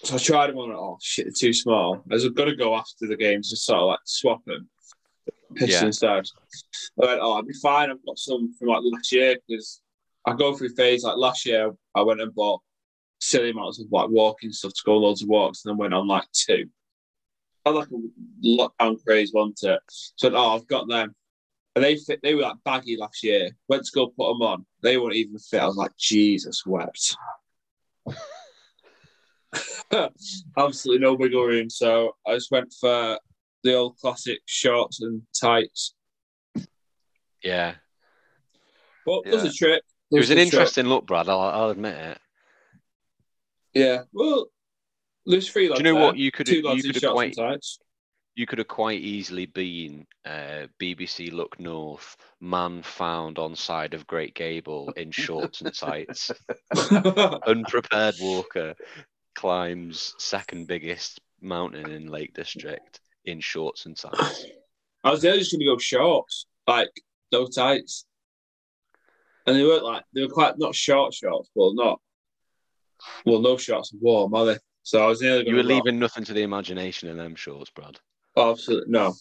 [0.03, 0.69] so I tried them on.
[0.71, 2.03] and, Oh shit, they're too small.
[2.11, 4.69] I was going to go after the game to sort of like swap them.
[5.55, 6.21] Pitched Yeah.
[7.01, 7.89] I went, oh, I'll be fine.
[7.89, 9.81] I've got some from like last year because
[10.25, 11.03] I go through phase.
[11.03, 12.61] Like last year, I went and bought
[13.19, 16.07] silly amounts of like walking stuff to go loads of walks, and then went on
[16.07, 16.67] like two.
[17.65, 19.79] I like a lockdown craze, wasn't it?
[19.87, 21.15] So oh, I've got them,
[21.75, 22.19] and they fit.
[22.21, 23.49] They were like baggy last year.
[23.67, 24.65] Went to go put them on.
[24.81, 25.61] They weren't even fit.
[25.61, 27.15] I was like, Jesus wept.
[30.57, 31.69] Absolutely no wiggle room.
[31.69, 33.19] So I just went for
[33.65, 35.95] the old classic shorts and tights.
[37.43, 37.73] Yeah.
[39.05, 39.81] But it was a trick.
[40.11, 40.45] It was an trick.
[40.45, 41.27] interesting look, Brad.
[41.27, 42.17] I'll, I'll admit it.
[43.73, 44.03] Yeah.
[44.13, 44.47] Well,
[45.25, 46.03] there's three Do you know there.
[46.03, 46.17] what?
[46.17, 47.79] You could Two you lads could have shorts quite and tights.
[48.35, 54.05] you could have quite easily been uh, BBC Look North man found on side of
[54.05, 56.31] Great Gable in shorts and tights.
[57.47, 58.75] Unprepared walker
[59.33, 64.45] climbs second biggest mountain in Lake District in shorts and tights.
[65.03, 66.89] I was there just going to go shorts, like
[67.31, 68.05] no tights,
[69.45, 71.99] and they weren't like they were quite not short shorts, but not
[73.25, 74.57] well, no shorts are warm, are they?
[74.83, 77.71] So I was nearly You were to leaving nothing to the imagination in them shorts,
[77.71, 77.97] Brad.
[78.37, 79.13] Absolutely no.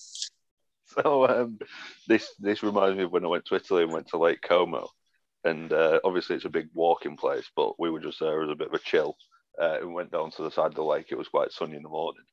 [0.86, 1.58] So um,
[2.06, 4.88] this this reminds me of when I went to Italy and went to Lake Como,
[5.42, 8.54] and uh, obviously it's a big walking place, but we were just there as a
[8.54, 9.16] bit of a chill,
[9.60, 11.06] uh, and went down to the side of the lake.
[11.10, 12.24] It was quite sunny in the morning,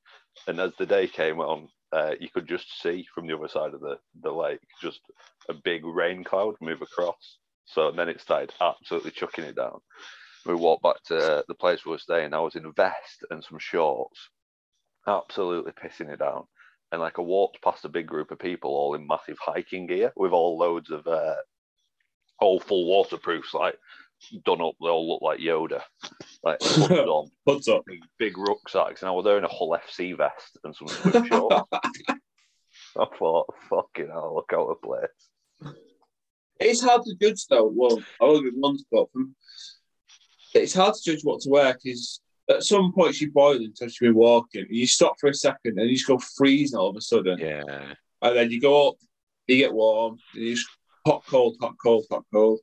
[0.47, 3.73] and as the day came on, uh, you could just see from the other side
[3.73, 5.01] of the, the lake just
[5.49, 7.37] a big rain cloud move across.
[7.65, 9.79] So then it started absolutely chucking it down.
[10.45, 12.33] We walked back to the place we were staying.
[12.33, 14.29] I was in a vest and some shorts,
[15.07, 16.45] absolutely pissing it down.
[16.91, 20.11] And like I walked past a big group of people all in massive hiking gear
[20.15, 21.35] with all loads of uh,
[22.39, 23.77] all full waterproofs, like
[24.45, 24.75] done up.
[24.81, 25.81] They all look like Yoda,
[26.43, 27.83] like hoods on, What's up?
[27.85, 29.01] big, big rucksacks.
[29.01, 31.67] And I was wearing a Hull FC vest and some swim shorts.
[32.97, 35.75] I thought, fucking hell, look out of place.
[36.59, 37.71] It's hard to judge though.
[37.73, 39.35] Well, I will give one spot from.
[40.53, 43.99] It's hard to judge what to wear because at some point you're boiling until you've
[43.99, 44.61] been walking.
[44.61, 47.39] And you stop for a second and you just go freezing all of a sudden.
[47.39, 47.93] Yeah.
[48.21, 48.95] And then you go up,
[49.47, 50.67] you get warm, and you just
[51.05, 52.59] hot, cold, hot, cold, hot, cold.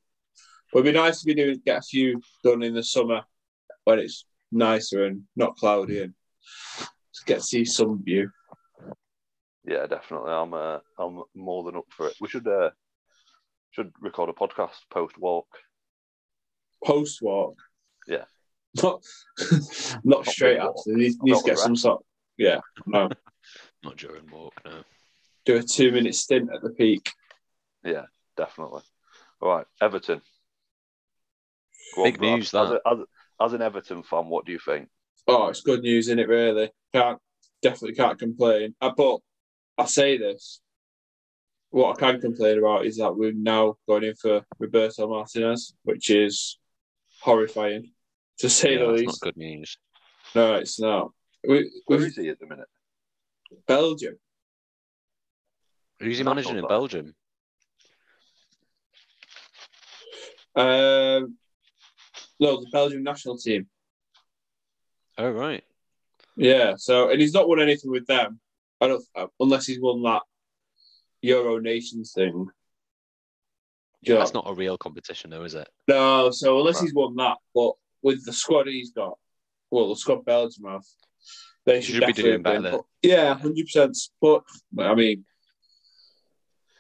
[0.73, 3.23] But it'd be nice to be doing get a few done in the summer
[3.85, 6.15] when it's nicer and not cloudy and
[7.15, 8.31] to get to see some view.
[9.65, 10.33] Yeah, definitely.
[10.33, 12.15] I'm uh, I'm more than up for it.
[12.21, 12.71] We should uh,
[13.71, 15.47] should record a podcast post walk.
[16.85, 17.57] Post walk.
[18.07, 18.25] Yeah.
[18.83, 19.03] Not
[20.05, 20.77] not straight pre-walk.
[20.79, 20.93] after.
[20.93, 22.05] Needs, needs to get some sort.
[22.37, 22.61] Yeah.
[22.87, 23.09] No.
[23.83, 24.83] Not during walk, no.
[25.47, 27.11] Do a two minute stint at the peak.
[27.85, 28.05] Yeah,
[28.37, 28.83] definitely.
[29.41, 30.21] All right, Everton.
[31.95, 32.37] Go Big Brad.
[32.39, 32.81] news, As, that.
[32.85, 32.99] a, as,
[33.41, 34.89] as an Everton fan, what do you think?
[35.27, 36.29] Oh, it's good news, isn't it?
[36.29, 37.19] Really, can't
[37.63, 38.75] definitely can't complain.
[38.81, 39.19] Uh, but
[39.77, 40.61] I say this.
[41.71, 46.09] What I can complain about is that we're now going in for Roberto Martinez, which
[46.09, 46.59] is
[47.21, 47.93] horrifying,
[48.39, 49.07] to say Yeah, the least.
[49.07, 49.77] not good news.
[50.35, 51.11] No, it's not.
[51.47, 52.69] We, Where with is he at the minute?
[53.67, 54.15] Belgium,
[56.01, 56.67] Who's he managing in.
[56.67, 57.15] Belgium?
[60.57, 61.37] um,
[62.41, 63.67] no, the Belgium national team.
[65.17, 65.65] Oh, right.
[66.37, 66.75] Yeah.
[66.77, 68.41] So, and he's not won anything with them.
[68.81, 70.23] I don't, uh, unless he's won that
[71.23, 72.47] Euro Nations thing.
[74.05, 74.21] Do you know?
[74.21, 75.69] That's not a real competition, though, is it?
[75.89, 76.83] No, so unless Right.
[76.83, 77.73] he's won that, but
[78.03, 79.19] with the squad he's got,
[79.73, 80.85] well, the squad Belgium have,
[81.67, 82.71] they should, should be doing better win.
[82.71, 83.99] But, yeah, hundred percent.
[84.21, 84.45] But
[84.79, 85.25] I mean,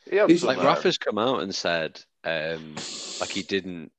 [0.08, 2.76] He had He's some, Like Rafa's come out and said, um,
[3.20, 3.90] like he didn't,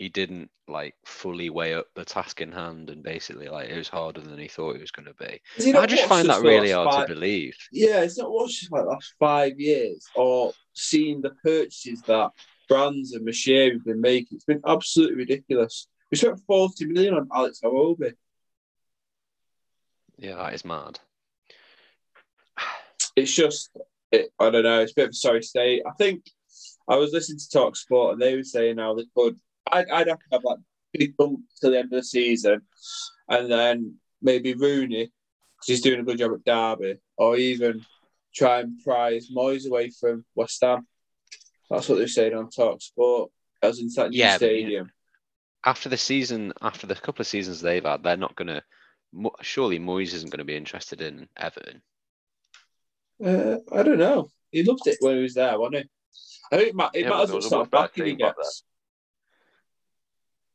[0.00, 3.86] he didn't like fully weigh up the task in hand, and basically like it was
[3.86, 5.74] harder than he thought it was going to be.
[5.76, 7.54] I just find that really hard five- to believe.
[7.70, 12.30] Yeah, it's not watched like the last five years or seen the purchases that
[12.66, 14.36] brands and Moshiri have been making.
[14.36, 15.86] It's been absolutely ridiculous.
[16.10, 18.14] We spent forty million on Alex Iwobi.
[20.16, 20.98] Yeah, that is mad.
[23.16, 23.68] it's just
[24.10, 24.80] it, I don't know.
[24.80, 25.82] It's a bit of a sorry state.
[25.86, 26.24] I think
[26.88, 29.38] I was listening to Talk Sport and they were saying how they could.
[29.70, 30.58] I'd, I'd have to have like
[30.92, 32.62] big bump till the end of the season,
[33.28, 35.10] and then maybe Rooney
[35.56, 37.84] because he's doing a good job at Derby, or even
[38.34, 40.86] try and prize Moyes away from West Ham.
[41.68, 43.30] That's what they're saying on Talk Sport.
[43.62, 44.90] As in that new Yeah, stadium.
[45.64, 48.62] After the season, after the couple of seasons they've had, they're not going to.
[49.42, 51.82] Surely Moyes isn't going to be interested in Everton.
[53.22, 54.30] Uh, I don't know.
[54.50, 55.90] He loved it when he was there, wasn't he?
[56.52, 58.64] I think it, ma- it Yeah, matters what sort of backing he gets.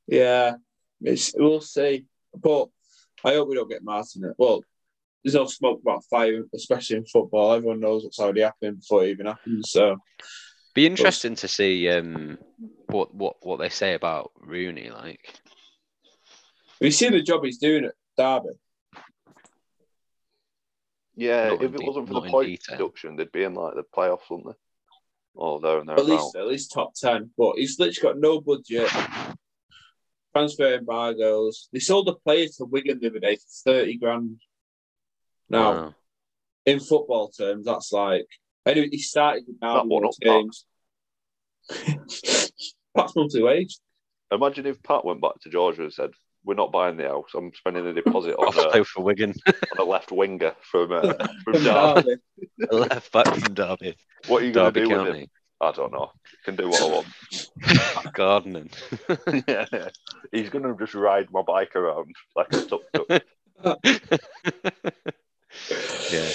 [0.08, 0.56] Yeah,
[1.02, 2.06] it's, we'll see.
[2.34, 2.68] But
[3.24, 4.34] I hope we don't get Martin.
[4.38, 4.62] Well,
[5.24, 7.54] there's no smoke about fire, especially in football.
[7.54, 9.72] Everyone knows what's already happened before it even happens.
[9.72, 9.98] So
[10.76, 12.38] Be interesting to see um,
[12.88, 14.91] what what what they say about Rooney.
[14.91, 15.34] Like,
[16.80, 18.50] we see the job he's doing at Derby.
[21.15, 23.84] Yeah, Not if it de- wasn't for the point deduction, they'd be in like the
[23.96, 24.60] playoffs, wouldn't they?
[25.34, 25.98] Or there and there.
[25.98, 27.32] At least at least top ten.
[27.38, 28.91] But he's literally got no budget.
[30.36, 31.69] Transfer embargoes.
[31.71, 34.41] They sold a player to Wigan the other day for thirty grand.
[35.50, 35.95] Now, wow.
[36.65, 38.26] in football terms, that's like
[38.65, 38.89] anyway.
[38.91, 40.32] He started with That Derby one those up, Pat.
[40.34, 40.65] games.
[42.98, 43.78] Pat's monthly wage.
[44.32, 46.12] Imagine if Pat went back to Georgia and said,
[46.43, 47.30] "We're not buying the house.
[47.34, 50.92] I'm spending a deposit on, Off a, play for Wigan, on a left winger from
[50.92, 51.13] uh,
[51.44, 52.15] from From Derby.
[52.60, 52.75] Derby.
[52.75, 53.96] left back from Derby,
[54.27, 55.27] What are you going to Derby do with him?
[55.62, 56.12] County, I don't know.
[56.43, 57.08] Can do what I want.
[58.13, 58.69] gardening.
[59.47, 59.89] yeah,
[60.31, 63.23] he's going to just ride my bike around like a tuk tuk.
[66.12, 66.29] yeah.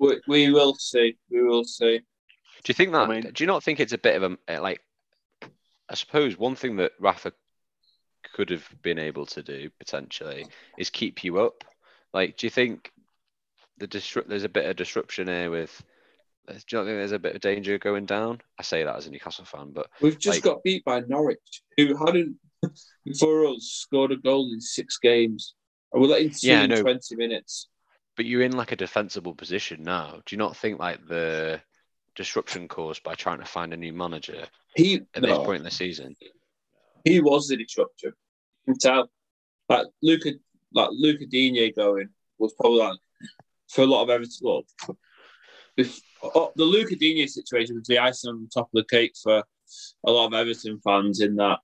[0.00, 1.16] We, we will see.
[1.30, 1.98] We will see.
[1.98, 2.04] Do
[2.68, 3.08] you think that?
[3.08, 4.80] I mean- do you not think it's a bit of a uh, like?
[5.88, 7.32] I suppose one thing that Rafa
[8.34, 10.46] could have been able to do potentially
[10.76, 11.64] is keep you up.
[12.12, 12.92] Like, do you think
[13.78, 14.28] the disrupt?
[14.28, 15.82] There's a bit of disruption here with.
[16.48, 18.40] Do you not think there's a bit of danger going down?
[18.58, 21.62] I say that as a Newcastle fan, but We've just Like- got beat by Norwich,
[21.76, 22.36] who hadn't
[23.04, 25.54] before us scored a goal in six games,
[25.92, 27.68] and we're letting two Yeah, in twenty minutes.
[28.16, 30.22] but you're in like a defensible position now.
[30.26, 31.60] Do you not think like the
[32.16, 35.64] disruption caused by trying to find a new manager He at no, this point in
[35.64, 36.16] the season?
[37.04, 38.16] he was the disruptor.
[38.66, 39.10] You can tell.
[39.68, 40.32] Like Luca,
[40.74, 42.98] like Luca Digne going was probably like
[43.68, 44.38] for a lot of Everton.
[44.42, 44.62] Well,
[45.78, 49.14] if, oh, the Luca Digne situation was the icing on the top of the cake
[49.22, 49.42] for
[50.04, 51.20] a lot of Everton fans.
[51.20, 51.60] In that,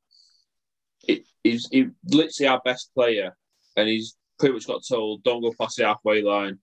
[1.06, 3.36] it, he's he, literally our best player,
[3.76, 6.58] and he's pretty much got told, "Don't go past the halfway line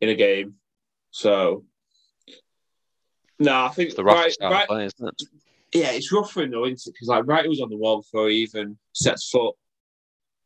[0.00, 0.54] in a game."
[1.10, 1.64] So,
[3.38, 5.22] no, I think It's the right, right, play, isn't it?
[5.74, 6.92] yeah, it's rough for him though, isn't it?
[6.92, 9.54] Because like Wright was on the wall before he even sets foot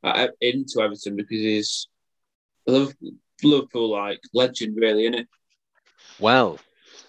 [0.02, 1.88] uh, into Everton because he's
[2.66, 5.28] Liverpool like legend, really, isn't it?
[6.20, 6.58] Well,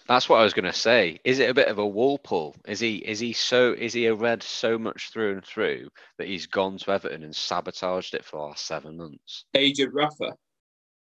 [0.08, 1.20] that's what I was going to say.
[1.24, 2.56] Is it a bit of a wall pull?
[2.68, 6.28] Is he is he so is he a red so much through and through that
[6.28, 9.46] he's gone to Everton and sabotaged it for the last seven months?
[9.56, 10.34] Agent Rafa.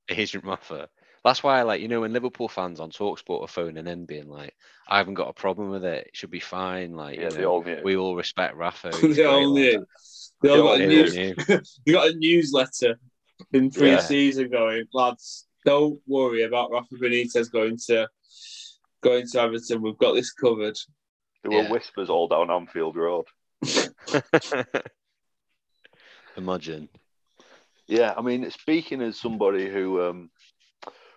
[0.09, 0.89] Agent Rafa.
[1.25, 4.07] That's why I like you know when Liverpool fans on Talksport are phoning in and
[4.07, 4.55] being like,
[4.89, 6.07] I haven't got a problem with it.
[6.09, 6.95] It should be fine.
[6.95, 7.81] Like Yeah, you know, all knew.
[7.85, 8.97] we all respect Rafa.
[8.97, 9.73] he's they all like knew.
[9.81, 9.87] that.
[10.43, 11.15] They all got a news.
[11.17, 11.35] knew.
[11.87, 12.99] they got a newsletter
[13.53, 13.71] in Yeah.
[13.97, 15.47] pre-season going, lads.
[15.67, 18.09] Don't worry about Rafa Benitez going to
[19.03, 19.83] going to Everton.
[19.83, 20.79] We've got this covered.
[21.43, 21.71] There were Yeah.
[21.71, 23.27] whispers all down Anfield Road.
[26.37, 26.89] Imagine.
[27.89, 30.31] Yeah, I mean, speaking as somebody who um,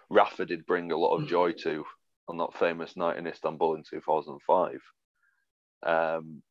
[0.09, 1.85] Rafa did bring a lot of joy to
[2.27, 4.79] on that famous night in Istanbul in 2005.
[5.83, 6.41] Um,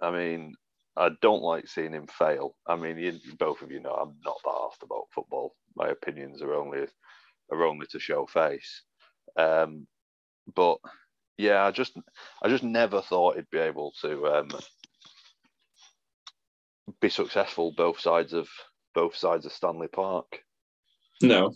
[0.00, 0.54] I mean,
[0.96, 2.54] I don't like seeing him fail.
[2.66, 5.54] I mean, you, both of you know I'm not that asked about football.
[5.76, 6.86] My opinions are only
[7.50, 8.82] are only to show face.
[9.36, 9.86] Um,
[10.54, 10.78] but
[11.38, 11.96] yeah, I just
[12.42, 14.50] I just never thought he'd be able to um,
[17.00, 18.48] be successful both sides of
[18.94, 20.42] both sides of Stanley Park,
[21.22, 21.54] No,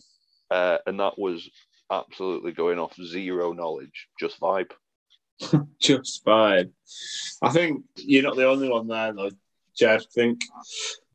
[0.51, 1.49] uh, and that was
[1.91, 4.73] absolutely going off zero knowledge, just vibe.
[5.81, 6.73] just fine.
[7.43, 9.31] I think you're not the only one there, though,
[9.77, 10.01] Jed.
[10.01, 10.41] I think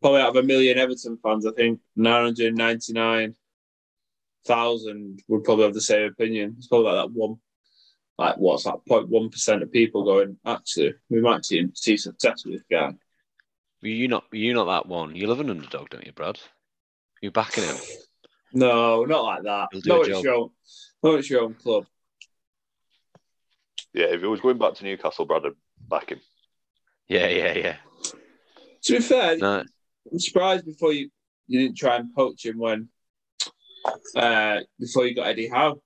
[0.02, 1.80] probably out of a million Everton fans, I think
[4.48, 6.56] 999,000 would probably have the same opinion.
[6.58, 7.38] It's probably like that one,
[8.18, 12.64] like what's that, 0.1% of people going, actually, we might see, see success with this
[12.70, 12.94] guy.
[13.84, 15.16] You not you not that one.
[15.16, 16.40] You love an underdog, don't you, Brad?
[17.22, 17.78] You're backing him.
[18.54, 19.70] No, not like that.
[19.86, 20.24] No, it's job.
[20.26, 20.50] your own,
[21.02, 21.86] no, it's your own club.
[23.94, 25.56] Yeah, if he was going back to Newcastle, Brad would
[25.88, 26.20] back him.
[27.08, 27.76] Yeah, yeah, yeah.
[28.84, 29.64] To be fair, No,
[30.12, 31.10] I'm surprised before you,
[31.48, 32.90] you didn't try and poach him when
[34.16, 35.82] uh, before you got Eddie Howe.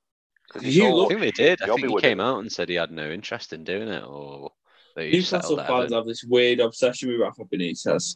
[0.49, 1.61] 'Cause You he I think they did.
[1.61, 2.25] I think he came him.
[2.25, 4.51] out and said he had no interest in doing it, or
[4.95, 8.15] that he Newcastle settled at fans have this weird obsession with Rafa Benitez.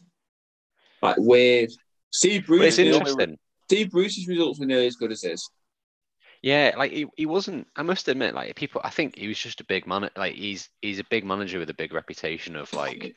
[1.02, 1.70] Like weird.
[2.10, 2.78] Steve But Bruce.
[2.78, 3.38] it's interesting.
[3.64, 5.48] Steve Bruce's results were nearly as good as his.
[6.42, 7.66] Yeah, like he, he wasn't.
[7.76, 10.08] I must admit, like people, I think he was just a big man.
[10.16, 13.14] Like he's he's a big manager with a big reputation of like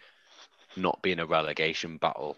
[0.76, 2.38] not being a relegation battle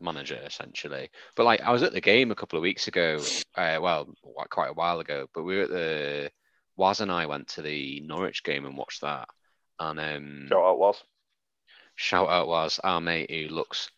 [0.00, 1.10] manager essentially.
[1.36, 3.20] But like I was at the game a couple of weeks ago.
[3.56, 4.08] Uh, well,
[4.50, 5.26] quite a while ago.
[5.34, 6.30] But we were at the
[6.76, 9.28] Waz and I went to the Norwich game and watched that.
[9.78, 11.02] And um, Shout out was.
[11.96, 13.90] shout out was our mate who looks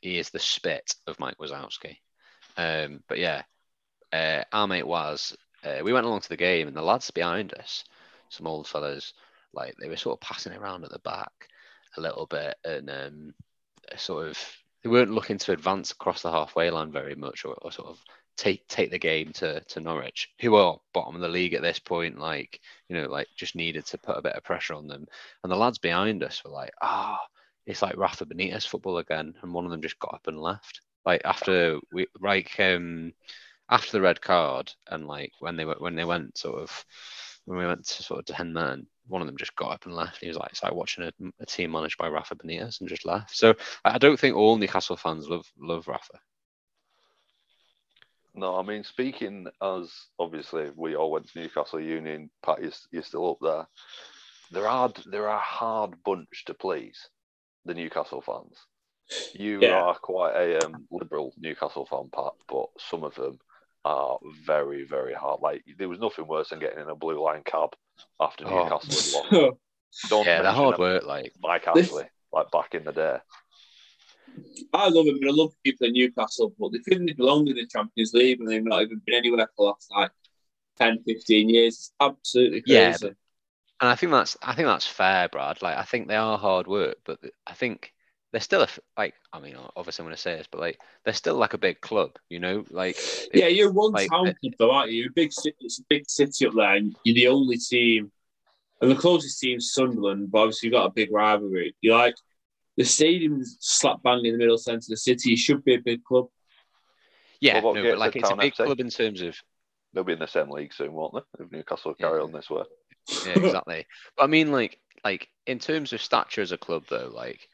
[0.00, 1.96] he is the spit of Mike Wazowski.
[2.56, 3.42] Um, but yeah,
[4.12, 7.52] uh, our mate was uh, we went along to the game and the lads behind
[7.54, 7.84] us,
[8.28, 9.12] some old fellas,
[9.52, 11.32] like they were sort of passing around at the back
[11.96, 13.34] a little bit and um,
[13.96, 14.38] sort of
[14.82, 17.98] they weren't looking to advance across the halfway line very much or, or sort of
[18.36, 21.78] take take the game to to Norwich, who are bottom of the league at this
[21.78, 25.06] point, like you know, like just needed to put a bit of pressure on them.
[25.42, 27.20] And the lads behind us were like, ah,
[27.66, 29.34] it's like Rafa Benitez football again.
[29.42, 30.80] And one of them just got up and left.
[31.04, 33.12] Like after we like um
[33.70, 36.84] after the red card and like when they went when they went sort of
[37.44, 39.94] when we went to sort of ten men, one of them just got up and
[39.94, 40.20] left.
[40.20, 43.04] He was like, it's like watching a, a team managed by Rafa Benitez and just
[43.04, 43.36] left.
[43.36, 43.54] So
[43.84, 46.20] I I don't think all Newcastle fans love love Rafa.
[48.34, 53.02] No, I mean, speaking as obviously we all went to Newcastle Union, Pat, you're, you're
[53.02, 53.66] still up there.
[54.52, 57.08] There are hard, they're a hard bunch to please,
[57.64, 58.56] the Newcastle fans.
[59.32, 59.74] You Yeah.
[59.74, 63.38] are quite a um, liberal Newcastle fan, Pat, but some of them
[63.84, 65.40] are very, very hard.
[65.40, 67.70] Like, there was nothing worse than getting in a blue line cab
[68.20, 68.64] after Oh.
[68.64, 69.56] Newcastle had lost.
[70.08, 71.04] Don't Yeah, they're hard work.
[71.04, 73.16] Like Mike This- Ashley, like back in the day.
[74.72, 77.56] I love him and I love people in Newcastle, but they feel they belong in
[77.56, 80.10] the Champions League and they've not even been anywhere for the last like
[80.78, 81.74] 10, 15 years.
[81.74, 83.08] It's absolutely Yeah, crazy.
[83.08, 85.60] and I think that's I think that's fair, Brad.
[85.62, 87.92] Like I think they are hard work, but I think
[88.32, 90.78] they're still a f- like I mean obviously I'm going to say this, but like
[91.04, 92.96] they're still like a big club, you know, like
[93.34, 95.02] Yeah, you're one like, town club though, aren't you?
[95.02, 98.12] You're a big city, it's a big city up there, and you're the only team,
[98.80, 100.30] and the closest team's Sunderland.
[100.30, 101.74] But obviously, you've got a big rivalry.
[101.80, 102.14] You're like
[102.76, 105.32] the stadium's slap bang in the middle centre of the city.
[105.32, 106.28] It should be a big club.
[107.40, 108.64] yeah, What about no, but like it's a big FC?
[108.64, 109.36] club in terms of
[109.92, 111.44] They'll be in the same league soon, won't they?
[111.44, 112.24] If Newcastle carry Yeah.
[112.24, 112.62] on this way.
[113.26, 113.86] yeah, exactly.
[114.16, 117.48] but I mean, like, like in terms of stature as a club, though, like,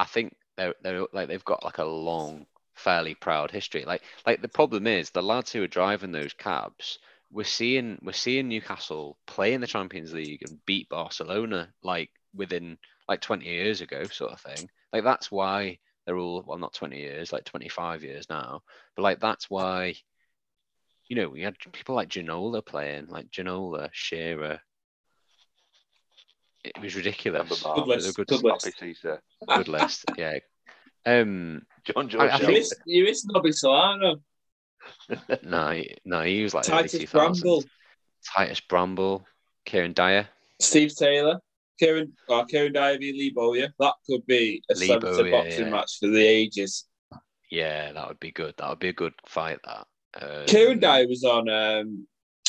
[0.00, 3.84] I think they're they're like they've got like a long, fairly proud history.
[3.84, 6.98] Like, like the problem is the lads who are driving those cabs.
[7.30, 12.78] We're seeing we're seeing Newcastle play in the Champions League and beat Barcelona like within
[13.08, 14.70] like 20 years ago, sort of thing.
[14.90, 18.62] Like that's why they're all well, not 20 years, like 25 years now.
[18.96, 19.94] But like that's why,
[21.08, 24.60] you know, we had people like Ginola playing, like Ginola, Shearer,
[26.64, 27.48] it was ridiculous.
[27.48, 27.78] Good Mark?
[27.78, 28.16] It was a list.
[28.16, 28.64] good, Good list.
[28.80, 28.96] Happy
[29.56, 30.04] good list.
[30.16, 30.38] Yeah.
[31.06, 31.62] Um.
[31.84, 34.16] John I- George I You think- miss, you miss Nobby Solano,
[35.42, 37.64] No, he- no, he was like early Titus Bramble,
[38.34, 39.26] Titus Bramble,
[39.64, 40.28] Kieran Dyer.
[40.60, 41.40] Steve Taylor,
[41.78, 43.68] Kieran, or Kieran Dyer v Lee Bowyer.
[43.78, 45.70] That could be a Lee centre Bowyer, boxing yeah.
[45.70, 46.86] match for the ages.
[47.50, 48.54] Yeah, that would be good.
[48.58, 49.58] That would be a good fight.
[49.64, 49.86] That.
[50.22, 52.06] Um, Kieran Dyer was on um,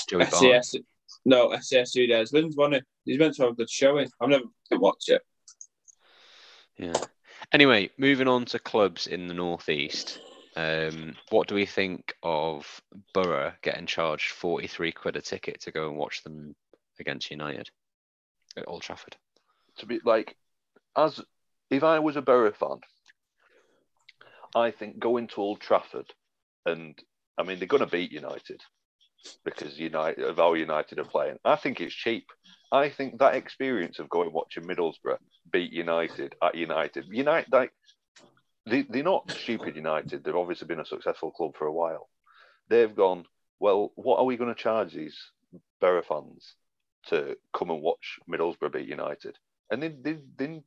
[0.10, 0.76] Joey Barnes.
[1.26, 1.26] SAS.
[1.26, 2.32] No, SAS two days.
[2.32, 2.86] Wins, wasn't it?
[3.06, 4.10] He's meant to have a good showing.
[4.20, 5.22] I've never watched it.
[6.78, 6.94] Yeah.
[7.54, 10.20] Anyway, moving on to clubs in the northeast.
[10.56, 12.82] Um, what do we think of
[13.14, 16.56] Boro getting charged forty-three quid a ticket to go and watch them
[17.00, 17.70] against United
[18.58, 19.16] at Old Trafford?
[19.78, 20.36] to be like,
[20.96, 21.22] as
[21.70, 22.80] if I was a Boro fan,
[24.56, 26.14] I think going to Old Trafford,
[26.66, 26.98] and
[27.38, 28.62] I mean they're going to beat United
[29.46, 31.38] because United of how United are playing.
[31.44, 32.26] I think it's cheap.
[32.72, 35.18] I think that experience of going watching Middlesbrough
[35.52, 37.72] beat United at United, United like
[38.66, 39.76] they, they're not stupid.
[39.76, 42.10] United, they've obviously been a successful club for a while.
[42.70, 43.26] They've gone
[43.60, 43.92] well.
[43.96, 45.18] What are we going to charge these
[45.80, 46.56] Boro fans
[47.08, 49.38] to come and watch Middlesbrough beat United?
[49.72, 50.62] and they, they, they,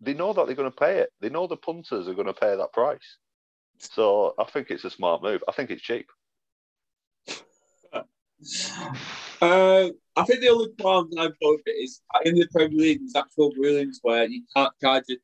[0.00, 1.10] they know that they're going to pay it.
[1.20, 3.16] They know the punters are going to pay that price.
[3.78, 5.42] So I think it's a smart move.
[5.48, 6.06] I think it's cheap.
[9.40, 13.52] Uh, I think the only problem I've got is in the Premier League, there's actual
[13.56, 15.20] rulings where you can't charge it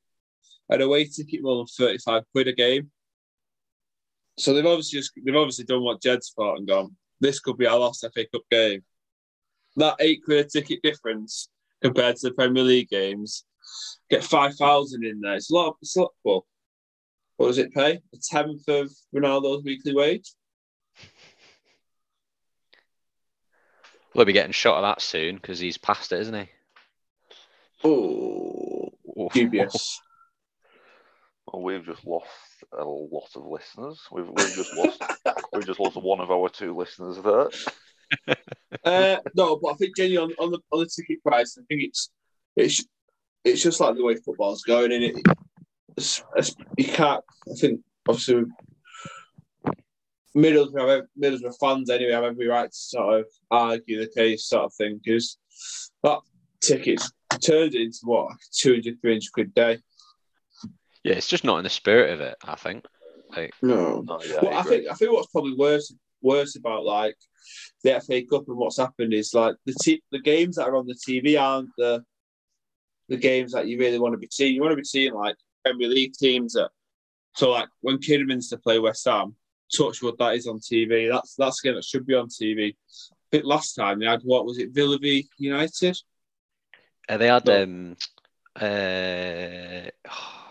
[0.71, 2.91] an away ticket more than 35 quid a game.
[4.39, 7.67] So they've obviously just they've obviously done what Jed's thought and gone, this could be
[7.67, 8.83] our last FA Cup game.
[9.77, 11.49] That eight quid ticket difference
[11.83, 13.45] compared to the Premier League games,
[14.11, 15.35] get 5,000 in there.
[15.35, 16.47] It's a lot, it's a lot, well,
[17.37, 18.01] what does it pay?
[18.13, 20.33] A tenth of Ronaldo's weekly wage?
[24.19, 26.49] We'll be getting shot of that soon because he's past it, isn't he?
[27.85, 29.33] Oh, Oof.
[29.33, 30.01] dubious.
[31.51, 32.29] Well, we've just lost
[32.79, 33.99] a lot of listeners.
[34.13, 35.03] We've, we've just lost
[35.55, 38.37] we've just lost one of our two listeners there.
[38.85, 41.85] Uh, no, but I think genuinely on, on the on the ticket price, I think
[41.85, 42.11] it's
[42.57, 42.85] it's
[43.45, 45.17] it's just like the way football's going, and it
[45.97, 47.25] it's, it's, you can't.
[47.51, 48.45] I think obviously
[50.37, 54.65] Middlesbrough, have- Middlesbrough fans anyway have every right to sort of argue the case, sort
[54.65, 55.39] of thing, because
[56.03, 56.19] that
[56.61, 57.11] ticket's
[57.41, 59.79] turned into what 200, 300 quid day.
[61.05, 62.37] Yeah, it's just not in the spirit of it.
[62.45, 62.85] I think.
[63.37, 64.79] Like, No, No, yeah, well, I, agree.
[64.79, 67.17] think I think what's probably worse worse about like
[67.85, 70.87] the FA Cup and what's happened is like the t- the games that are on
[70.87, 72.03] the TV aren't the
[73.09, 74.55] the games that you really want to be seeing.
[74.55, 76.71] You want to be seeing like Premier League teams that
[77.37, 79.37] so like when Kidderminster play West Ham,
[79.77, 81.11] Touchwood that is on TV.
[81.11, 82.71] That's that's a game that should be on TV.
[82.71, 85.97] I think last time they had what was it Villa v United?
[87.09, 87.63] uh, they had No.
[87.63, 87.97] um,
[88.57, 89.91] uh,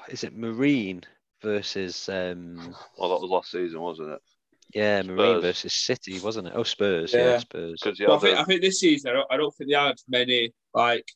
[0.10, 1.04] is it Marine
[1.42, 4.20] versus um, well, that was last season, wasn't it?
[4.74, 6.54] yeah, Marine versus City, wasn't it?
[6.56, 7.40] Oh, Spurs, yeah, Yeah.
[7.40, 7.82] Spurs.
[8.00, 10.54] Well, I think I think this season I don't, I don't think they had many
[10.74, 11.10] like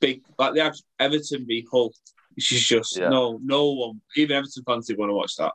[0.00, 1.92] big like they had Everton v Hull,
[2.34, 3.08] which is just Yeah.
[3.08, 5.52] no no one even Everton fans didn't want to watch that.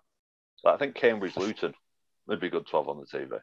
[0.65, 1.73] I think Cambridge Luton
[2.27, 3.39] would be good to have on the TV.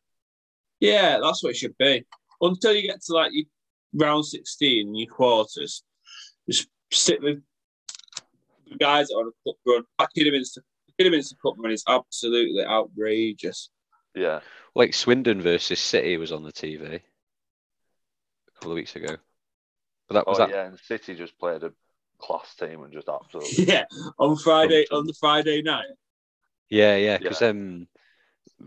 [0.80, 2.04] Yeah, that's what it should be.
[2.40, 3.44] Until you get to like your
[3.94, 5.82] round sixteen, your quarters,
[6.48, 7.42] just sit with
[8.68, 9.84] the guys that are on a cup run.
[9.98, 10.62] That Kidderminster,
[10.98, 13.70] Kidderminster cup run is absolutely outrageous.
[14.14, 14.40] Yeah,
[14.74, 17.00] Like Swindon versus City was on the TV a
[18.54, 19.16] couple of weeks ago.
[20.08, 20.50] But that oh was that.
[20.50, 21.72] yeah, and City just played a
[22.18, 23.64] class team and just absolutely.
[23.72, 23.84] Yeah,
[24.18, 25.86] on Friday on the Friday night.
[26.70, 27.86] Yeah, yeah, because um,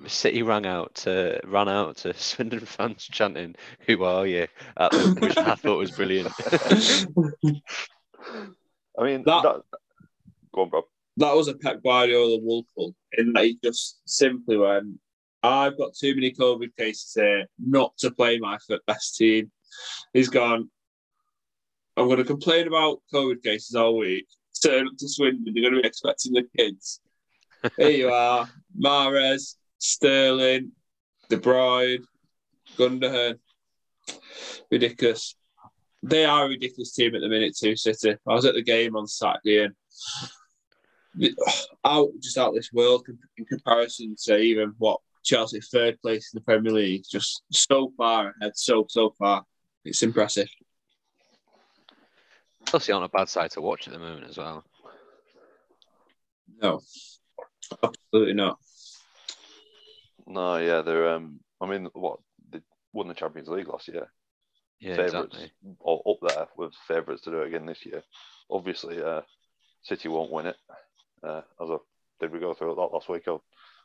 [0.08, 3.56] City rang out to ran out to Swindon fans chanting
[3.88, 4.48] "Who are you?"
[4.78, 6.32] at them, which I thought was brilliant.
[8.98, 9.62] I mean, That- that,
[10.54, 10.84] Go on, bro.
[11.18, 15.00] that was a Pep Guardiola woeful in that he just simply went,
[15.42, 19.52] I've got too many COVID cases here not to play my f- best team.
[20.14, 20.70] He's gone,
[21.98, 24.28] I'm going to complain about COVID cases all week.
[24.62, 27.00] Turn up to Swindon, you're going to be expecting the kids.
[27.78, 30.72] Here you are, Mahrez, Sterling,
[31.30, 32.04] De Bruyne,
[32.78, 33.40] Gundogan.
[34.70, 35.36] Ridiculous.
[36.02, 38.18] They are a ridiculous team at the minute too, City.
[38.28, 39.74] I was at the game on Saturday and
[41.86, 43.08] out just out this world
[43.38, 47.06] in comparison to even what Chelsea third place in the Premier League.
[47.10, 49.46] Just so far ahead, so so far.
[49.86, 50.50] It's impressive.
[52.68, 54.64] Chelsea aren't a bad side to watch at the moment as well.
[56.62, 56.82] No,
[57.84, 58.60] absolutely not.
[60.28, 61.10] No, yeah, they're.
[61.10, 62.20] Um, I mean, what
[62.52, 62.62] they
[62.94, 64.08] won the Champions League last year.
[64.80, 65.52] Yeah, favourites exactly.
[65.80, 68.04] or up there with favourites to do it again this year.
[68.50, 69.22] Obviously, uh,
[69.84, 70.58] City won't win it.
[71.24, 71.78] Uh, as a,
[72.20, 73.24] did we go through that last week?
[73.28, 73.42] Or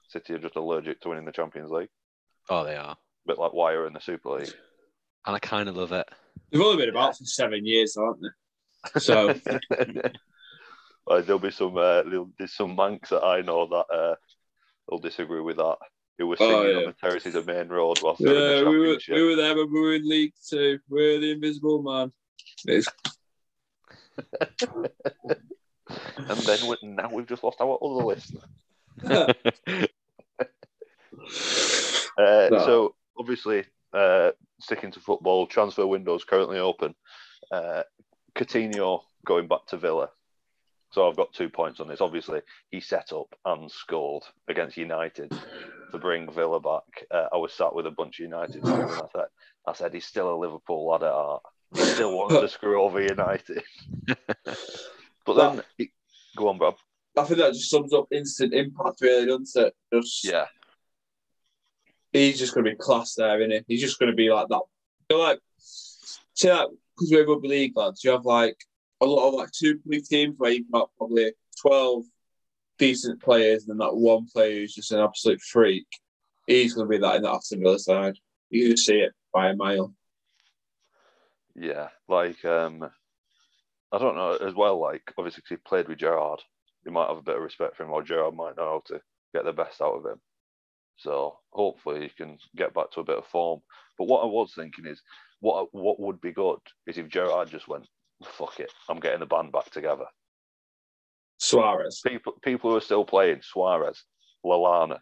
[0.08, 1.90] City are just allergic to winning the Champions League,
[2.48, 2.92] Oh, they are.
[2.92, 4.52] a bit like Wire in the Super League.
[5.26, 6.08] And I kind of love it.
[6.50, 9.00] They've only been about for seven years, aren't they?
[9.00, 9.34] So
[11.09, 12.02] Uh, there'll be some uh,
[12.38, 14.14] there's some Mancs that I know that uh,
[14.88, 15.76] will disagree with that.
[16.18, 16.76] Who were Oh, singing yeah.
[16.78, 18.34] on the terraces of Maine Road whilst yeah, in
[18.64, 19.14] the we were championship.
[19.14, 20.78] we were there when we were in League Two.
[20.88, 22.12] We're the Invisible Man.
[22.66, 22.88] It's,
[26.16, 28.40] And then we, now we've just lost our other listener.
[32.18, 32.59] Uh, No.
[32.66, 36.94] So obviously, uh, sticking to football, transfer windows currently open.
[37.52, 37.84] Uh,
[38.34, 40.11] Coutinho going back to Villa.
[40.91, 42.01] So I've got two points on this.
[42.01, 45.30] Obviously, he set up and scored against United
[45.93, 47.07] to bring Villa back.
[47.11, 49.26] Uh, I was sat with a bunch of United fans and I said,
[49.66, 51.43] I said he's still a Liverpool lad at heart.
[51.74, 53.62] He still wants to screw over United.
[54.47, 55.91] but then, he,
[56.36, 56.76] go on, Bob.
[57.18, 59.74] I think that just sums up instant impact, really, doesn't it?
[59.93, 60.47] Just Yeah,
[62.12, 63.74] he's just going to be class there, isn't he?
[63.74, 64.62] He's just going to be like that.
[65.11, 68.57] You're like, see, that because we're rugby league lads, you have like
[69.01, 72.05] a lot of like two league teams where you've got probably twelve
[72.78, 75.86] decent players, and then that one player who's just an absolute freak.
[76.46, 78.16] He's going to be that in the Aston Villa side.
[78.51, 79.92] You can see it by a mile.
[81.55, 82.88] Yeah, like um,
[83.92, 84.80] I don't know as well.
[84.80, 86.40] Like obviously, he played with Gerrard,
[86.84, 89.01] you might have a bit of respect for him, or Gerrard might know how to
[89.34, 90.20] get the best out of him.
[90.96, 93.61] So hopefully, he can get back to a bit of form.
[93.99, 95.03] But what I was thinking is,
[95.40, 97.86] what what would be good is if Gerrard just went,
[98.24, 100.06] "Fuck it, I'm getting the band back together."
[101.38, 102.00] Suarez.
[102.04, 104.04] People people who are still playing Suarez,
[104.44, 104.98] Lallana.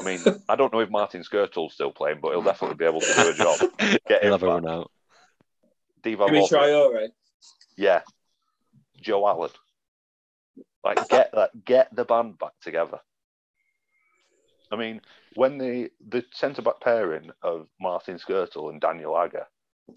[0.00, 3.00] I mean, I don't know if Martin Skrtel's still playing, but he'll definitely be able
[3.00, 3.58] to do a job.
[4.08, 4.54] Get He'll him have a back.
[4.54, 4.90] run out.
[6.02, 6.48] Divock Jimmy Origi.
[6.48, 7.08] Traore.
[7.76, 8.00] Yeah.
[9.00, 9.50] Joe Allen.
[10.84, 13.00] Like get that get the band back together.
[14.70, 15.00] I mean,
[15.34, 19.46] when the the centre back pairing of Martin Skrtel and Daniel Agger,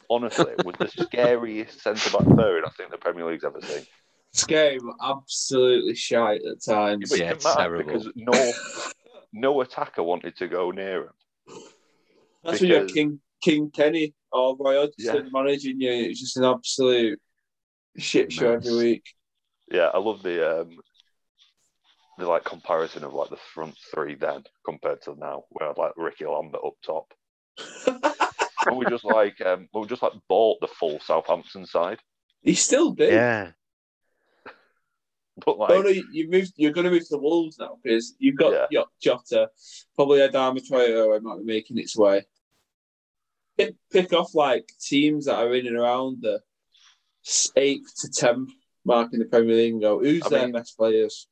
[0.10, 3.86] honestly, it was the scariest centre back third I think the Premier League's ever seen.
[4.34, 7.10] This game absolutely shite at times.
[7.10, 7.84] But Yeah, it's terrible.
[7.84, 8.52] because no
[9.34, 11.14] no attacker wanted to go near him.
[12.44, 15.30] That's when you had because- King King Kenny or Roy Hodgson Yeah.
[15.32, 15.92] managing you.
[15.92, 17.20] It's just an absolute
[17.98, 18.66] shit show Mess.
[18.68, 19.04] every week.
[19.72, 20.78] Yeah, I love the um
[22.18, 25.94] the like comparison of like the front three then compared to now, where I'd like
[25.98, 27.14] Rickie Lambert up top.
[28.68, 31.99] and we just like um we just like bought the full Southampton side.
[32.41, 33.14] he still did.
[33.14, 33.51] Yeah.
[35.45, 36.53] But like oh no, you you moved.
[36.57, 38.66] You're going to move to the Wolves now because you've got Yeah.
[38.70, 39.49] your Jota,
[39.95, 42.26] probably Adama Traore might be making its way.
[43.57, 46.41] Pick, pick off like teams that are in and around the
[47.55, 48.51] eighth to tenth
[48.86, 51.28] mark in the Premier League and go, who's I their mean- best players?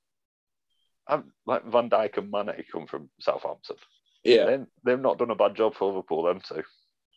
[1.07, 3.77] I'm, like Van Dijk and Mane come from Southampton.
[4.23, 4.45] Yeah.
[4.45, 6.61] They, they've not done a bad job for Liverpool, them two.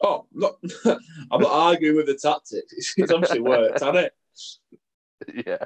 [0.03, 0.57] Oh, not,
[1.30, 2.72] I'm not arguing with the tactics.
[2.72, 4.14] It's, it's obviously worked, hasn't it?
[5.46, 5.64] yeah,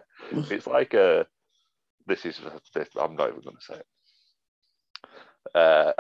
[0.51, 1.25] it's like uh
[2.07, 2.41] This is
[2.75, 3.87] this, I'm not even going to say it.
[5.55, 5.93] Uh,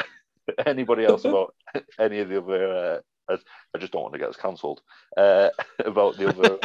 [0.66, 1.55] anybody else about
[1.99, 3.03] any of the other?
[3.28, 3.37] Uh,
[3.74, 4.82] I just don't want to get us cancelled.
[5.16, 6.59] Uh, about the other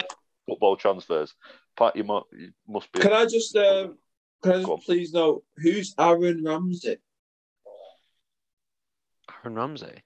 [0.47, 1.33] football transfers.
[1.77, 2.99] Pat, you, mu- you must be.
[2.99, 3.97] Can I just, um,
[4.43, 6.97] can I just please know who's Aaron Ramsey?
[9.43, 10.03] Aaron Ramsey.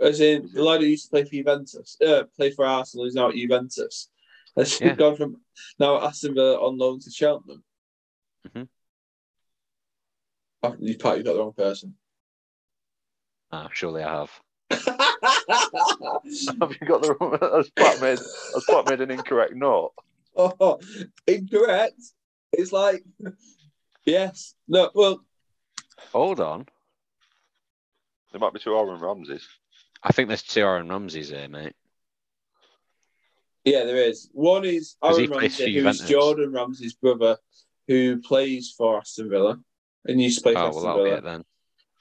[0.00, 3.14] As in the lad who used to play for Juventus, uh, play for Arsenal, is
[3.14, 4.10] now at Juventus.
[4.56, 4.94] Has Yeah.
[4.94, 5.40] gone from
[5.78, 7.64] now Aston Villa on loan to Cheltenham?
[8.48, 8.68] Mhm.
[10.62, 11.96] Oh, you you got the wrong person.
[13.52, 14.40] Ah, surely I have.
[16.60, 17.38] Have you got the wrong?
[17.40, 18.18] Has Pat made?
[18.18, 19.92] Has Pat made an incorrect note?
[20.36, 20.80] oh,
[21.26, 22.00] incorrect.
[22.52, 23.04] It's like,
[24.04, 25.24] yes, no, well,
[26.12, 26.66] Hold on.
[28.32, 29.46] There might be two Aaron Ramses.
[30.04, 31.72] I think there's two Aaron Ramses here, mate.
[33.64, 34.28] yeah, there is.
[34.32, 37.38] One is Does he Aaron play for Ramsey, who's Jordan Ramsey's brother,
[37.88, 39.58] who plays for Aston Villa
[40.04, 41.18] and used to play for Oh, Aston well, that'll be Villa.
[41.18, 41.44] it then.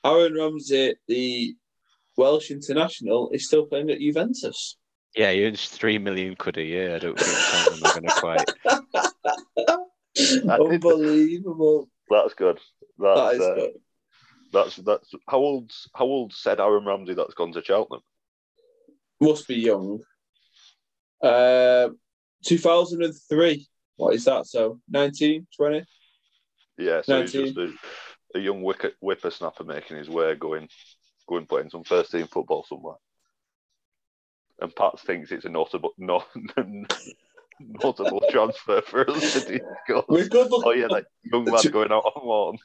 [0.05, 1.55] Aaron Ramsey, the
[2.17, 4.75] Welsh international, is still playing at Juventus.
[5.15, 6.95] Yeah, he earns three million quid a year.
[6.95, 8.51] I don't think Tottenham are going to quite.
[10.59, 11.89] Unbelievable.
[12.09, 12.59] That's good.
[12.97, 13.71] That's That is uh, good.
[14.53, 18.01] That's that's how old's how old said Aaron Ramsey that's gone to Cheltenham?
[19.19, 19.99] Must be young.
[21.21, 21.89] Uh,
[22.45, 23.67] 2003.
[23.95, 24.45] What is that?
[24.45, 25.85] So 19, 20?
[26.77, 27.71] Yeah, so he's just a,
[28.35, 30.67] a young wicket whippersnapper making his way going
[31.27, 32.95] going playing some first team football somewhere.
[34.59, 36.23] And Pat thinks it's a notable no,
[37.59, 39.39] notable transfer for us to
[39.85, 40.05] discuss.
[40.09, 40.63] We're good looking.
[40.65, 42.57] Oh yeah, that young lad going out on loan.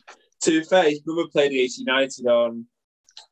[0.43, 2.66] To be fair, his brother played the 80 United on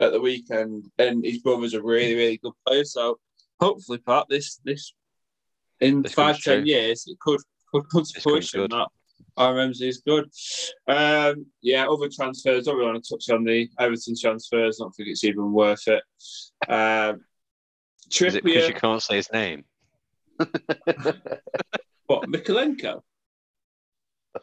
[0.01, 2.85] at the weekend, and his brother's a really, really good player.
[2.85, 3.19] So
[3.61, 4.93] hopefully, Pat, this this
[5.81, 6.67] in This five, comes ten true.
[6.67, 7.41] years, it could
[7.73, 8.71] could come to This comes fruition good.
[8.73, 8.89] that
[9.39, 10.25] RMZ is good.
[10.89, 12.65] Um, yeah, other transfers.
[12.65, 14.79] Don't really want to touch on the Everton transfers.
[14.81, 16.03] I don't think it's even worth it.
[16.69, 17.21] Um,
[18.11, 19.65] Is it because you can't say his name?
[22.07, 23.01] what Mykolenko?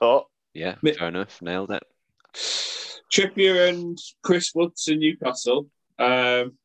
[0.02, 1.42] oh, Yeah, Mi- fair enough.
[1.42, 1.84] Nailed it.
[2.34, 5.68] Trippier and Chris Wood to Newcastle.
[6.00, 6.58] Um,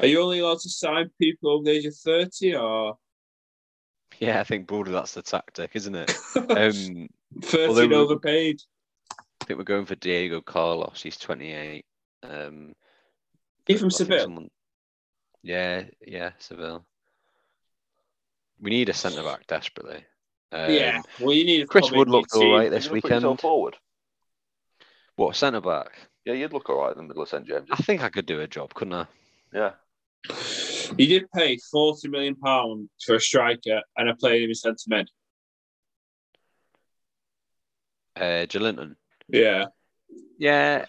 [0.00, 2.98] are you only allowed to sign people over the age of 30 or
[4.20, 6.12] Yeah, I think broadly that's the tactic, isn't it?
[6.36, 7.08] Um,
[7.42, 8.60] 13 overpaid?
[9.40, 11.00] I think we're going for Diego Carlos.
[11.02, 11.84] He's 28.
[12.22, 12.74] Um,
[13.66, 14.20] He from Seville?
[14.20, 14.50] someone-
[15.42, 16.84] Yeah, yeah, Seville.
[18.60, 20.04] We need a centre back desperately.
[20.52, 21.02] Um, yeah.
[21.20, 22.52] Well, you need a Chris Wood in your looked all team.
[22.52, 23.40] right you this gonna put yourself weekend.
[23.40, 23.76] forward.
[25.16, 25.90] What centre back?
[26.24, 27.68] Yeah, you'd look all right in the middle of St James's.
[27.70, 29.06] I think I could do a job, couldn't I?
[29.52, 29.72] Yeah,
[30.96, 34.84] He did pay 40 million pound for a striker, and I played him in centre
[34.88, 35.08] mid.
[38.16, 38.96] Uh, Joelinton.
[39.28, 39.66] Yeah.
[40.38, 40.86] Yeah,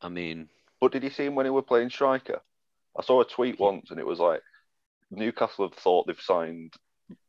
[0.00, 0.48] I mean,
[0.80, 2.40] but did you see him when he were playing striker?
[2.98, 4.40] I saw a tweet once, and it was like
[5.10, 6.74] Newcastle have thought they've signed.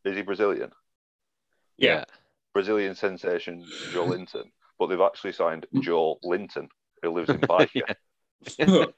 [0.04, 0.72] Is he Brazilian?
[1.78, 2.06] Yeah.
[2.54, 6.70] Brazilian sensation Joe Linton, but they've actually signed Joe Linton,
[7.02, 7.96] who lives in Byker.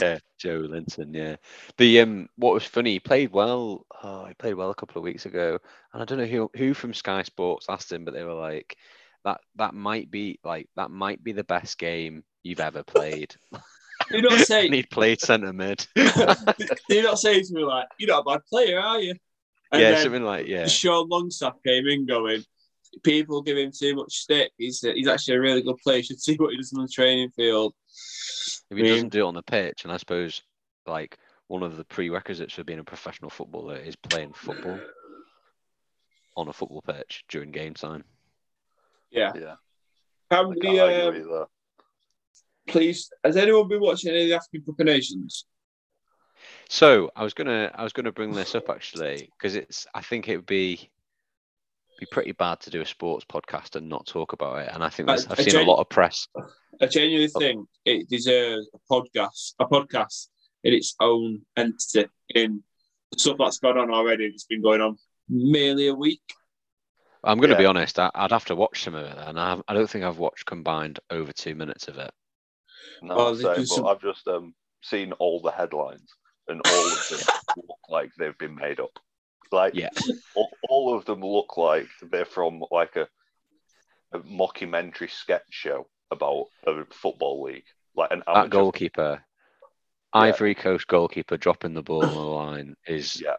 [0.00, 1.14] yeah, Joe Linton.
[1.14, 1.36] Yeah,
[1.78, 3.86] the um, what was funny, he played well.
[4.02, 5.58] Oh, he played well a couple of weeks ago,
[5.92, 8.76] and I don't know who who from Sky Sports asked him, but they were like,
[9.24, 13.34] that that might be like that might be the best game you've ever played.
[14.10, 14.66] Do not say.
[14.66, 15.86] and he played centre mid.
[15.94, 19.14] do not say to me like, "You're not a bad player, are you?"
[19.72, 20.66] And yeah, then something like yeah.
[20.66, 22.44] Sean Longstaff came in going,
[23.02, 24.52] "People give him too much stick.
[24.58, 25.98] He's he's actually a really good player.
[25.98, 27.74] You should see what he does on the training field."
[28.70, 30.42] If he I mean- doesn't do it on the pitch, and I suppose
[30.86, 31.18] like
[31.48, 34.80] one of the prerequisites for being a professional footballer is playing football
[36.36, 38.04] on a football pitch during game time.
[39.10, 39.32] Yeah.
[39.36, 39.54] Yeah,
[40.30, 41.46] How I can't argue Um,
[42.66, 45.44] please, has anyone been watching any of the African Cup Nations?
[46.68, 50.28] So I was gonna I was gonna bring this up actually because it's I think
[50.28, 50.90] it would be
[51.98, 54.70] be pretty bad to do a sports podcast and not talk about it.
[54.72, 56.26] And I think there's, I- I've I seen gen- a lot of press.
[56.80, 60.28] I genuinely think it deserves a podcast, a podcast
[60.64, 62.06] in its own entity.
[62.34, 62.62] In
[63.12, 64.96] the stuff that's gone on already, it's been going on
[65.28, 66.22] merely a week.
[67.22, 67.98] I'm going to be honest.
[67.98, 70.44] I, I'd have to watch some of it, and I, I don't think I've watched
[70.46, 72.10] combined over two minutes of it.
[73.02, 76.12] No, Oh, same, but some- I've just um, seen all the headlines,
[76.48, 77.20] and all of them
[77.68, 78.98] look like they've been made up.
[79.54, 79.90] Like, Yeah.
[80.34, 83.08] all, all of them look like they're from like a,
[84.12, 87.64] a mockumentary sketch show about a football league,
[87.96, 88.48] like an That amateur.
[88.58, 89.24] goalkeeper,
[90.12, 93.36] Ivory Coast goalkeeper, dropping the ball on the line is Yeah.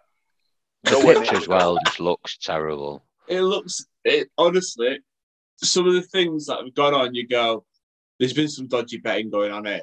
[0.83, 3.03] the Nowhere pitch as well just looks terrible.
[3.27, 4.99] It looks, it honestly,
[5.57, 7.65] some of the things that have gone on, you go,
[8.19, 9.81] there's been some dodgy betting going on here.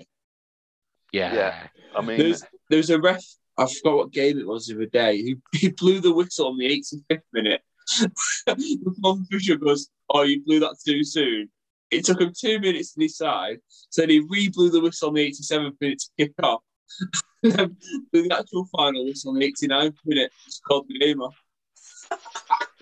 [1.13, 1.67] Yeah, Yeah.
[1.95, 3.23] I mean, There's there's a ref.
[3.59, 5.17] I forgot what game it was the other day.
[5.17, 6.69] He, he blew the whistle on the
[7.11, 7.63] 85th minute.
[8.47, 11.51] the fourth official goes, "Oh, you blew that too soon."
[11.91, 13.59] It took him two minutes to decide.
[13.91, 16.63] So then he re-blew the whistle on the 87th minute to kick off.
[17.43, 17.77] Then
[18.13, 21.35] the actual final whistle on the 89th minute just called the game off.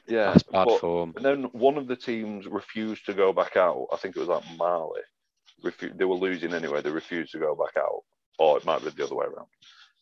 [0.07, 1.15] yeah, that's bad but- form.
[1.17, 3.87] And then one of the teams refused to go back out.
[3.91, 5.01] I think it was like Mali.
[5.65, 6.83] Refu- they were losing anyway.
[6.83, 8.03] They refused to go back out,
[8.39, 9.49] or it might be the other way around.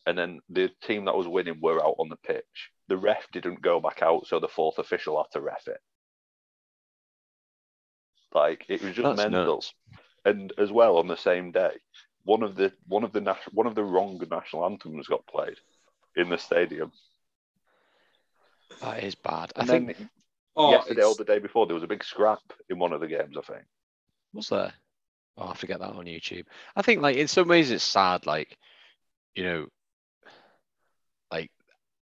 [0.09, 2.71] And then the team that was winning were out on the pitch.
[2.87, 5.77] The ref didn't go back out, so the fourth official had to ref it.
[8.33, 9.55] Like it was just That's mental.
[9.57, 9.73] nuts.
[10.25, 11.73] And as well on the same day,
[12.23, 15.57] one of the one of the nat- one of the wrong national anthems got played
[16.15, 16.91] in the stadium.
[18.81, 19.51] That is bad.
[19.55, 19.95] I think
[20.55, 23.07] Oh, yesterday or the day before, there was a big scrap in one of the
[23.07, 23.37] games.
[23.37, 23.65] I think.
[24.33, 24.73] was there.
[25.37, 26.45] Oh, I get that on YouTube.
[26.75, 28.25] I think like in some ways it's sad.
[28.25, 28.57] Like
[29.35, 29.69] you know, like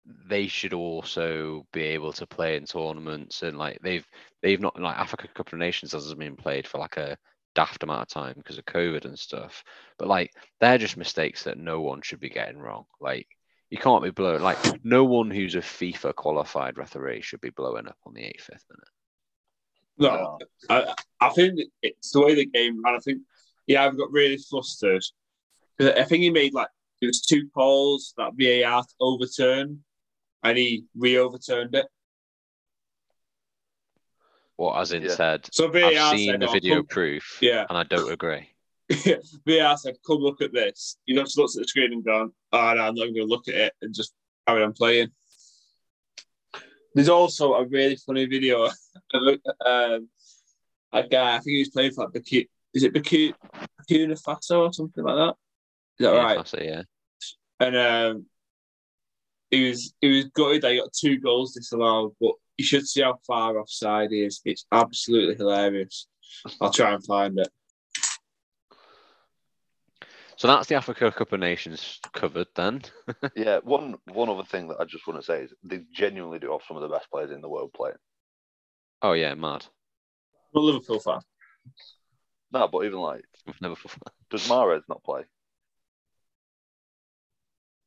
[0.04, 4.06] they should also be able to play in tournaments and like they've
[4.42, 7.16] they've not like Africa Cup of Nations hasn't been played for like a
[7.54, 9.62] daft amount of time because of COVID and stuff.
[9.98, 12.84] But like they're just mistakes that no one should be getting wrong.
[13.00, 13.28] Like
[13.70, 17.86] you can't be blowing like no one who's a FIFA qualified referee should be blowing
[17.86, 18.88] up on the 85th minute.
[19.98, 20.38] No,
[20.68, 22.96] I, I think it's the way the game ran.
[22.96, 23.22] I think
[23.66, 25.04] yeah, I've got really flustered.
[25.78, 26.68] 'Cause I think he made like
[27.00, 29.78] it was two calls that VAR overturned,
[30.42, 31.86] and he re-overturned it.
[34.56, 35.14] What as in Yeah.
[35.14, 38.10] said, So VAR I've seen said, the "Oh, video come-" proof Yeah, and I don't
[38.12, 38.48] agree.
[39.46, 42.32] VAR said, "Come look at this." You know, just looks at the screen and gone,
[42.52, 44.12] "Oh no, I'm not going to look at it," and just
[44.46, 45.08] carry on playing.
[46.94, 48.64] There's also a really funny video
[49.14, 50.08] of um,
[50.92, 51.36] a guy.
[51.36, 53.32] I think he was playing for like Baku, is it Baku,
[53.80, 55.36] Burkina Faso or something like that?
[55.98, 56.36] Is that Yeah, right?
[56.36, 56.82] that's it, yeah.
[57.60, 58.26] and um,
[59.52, 63.02] he was he was gutted that he got two goals disallowed, but you should see
[63.02, 64.40] how far offside he is.
[64.44, 66.08] It's absolutely hilarious.
[66.60, 67.48] I'll try and find it.
[70.36, 72.82] So that's the Africa Cup of Nations covered then.
[73.36, 76.50] Yeah, one one other thing that I just want to say is they genuinely do
[76.52, 77.96] have some of the best players in the world playing.
[79.02, 79.64] Oh yeah, mad.
[80.54, 81.20] I'm a Liverpool fan.
[82.52, 83.74] No, but even like, We've never
[84.30, 85.22] does Mahrez not play?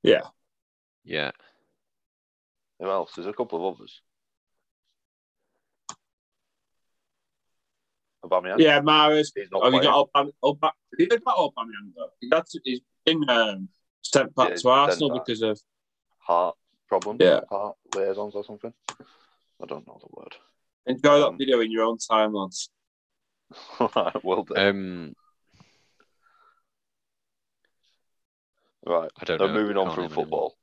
[0.03, 0.22] Yeah,
[1.03, 1.32] Yeah.
[2.80, 3.12] Who else?
[3.16, 4.02] There's a couple of others.
[8.24, 8.60] Aubameyang.
[8.60, 9.28] yeah, Mahrez.
[9.36, 12.10] He's not Oh, you got Aubame- Aubame- He did got Aubameyang though.
[12.20, 13.70] He got to, he's been um,
[14.02, 15.26] sent back Yeah, to Arsenal back.
[15.26, 15.60] because of
[16.18, 16.56] heart
[16.88, 17.20] problems.
[17.22, 17.42] Yeah.
[17.50, 18.74] Heart liaisons or something.
[18.90, 20.36] I don't know the word.
[20.88, 22.70] enjoy that Um, video in your own time, lads.
[23.80, 24.58] right, well done.
[24.68, 25.16] Um
[28.88, 29.12] right.
[29.20, 29.54] I don't So know.
[29.54, 30.26] moving on from name anyone.
[30.26, 30.56] football.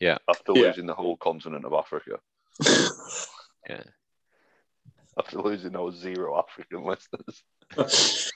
[0.00, 0.18] Yeah.
[0.28, 0.62] After Yeah.
[0.68, 2.18] losing the whole continent of Africa.
[3.68, 3.82] Yeah.
[5.18, 7.42] After losing those zero African listeners.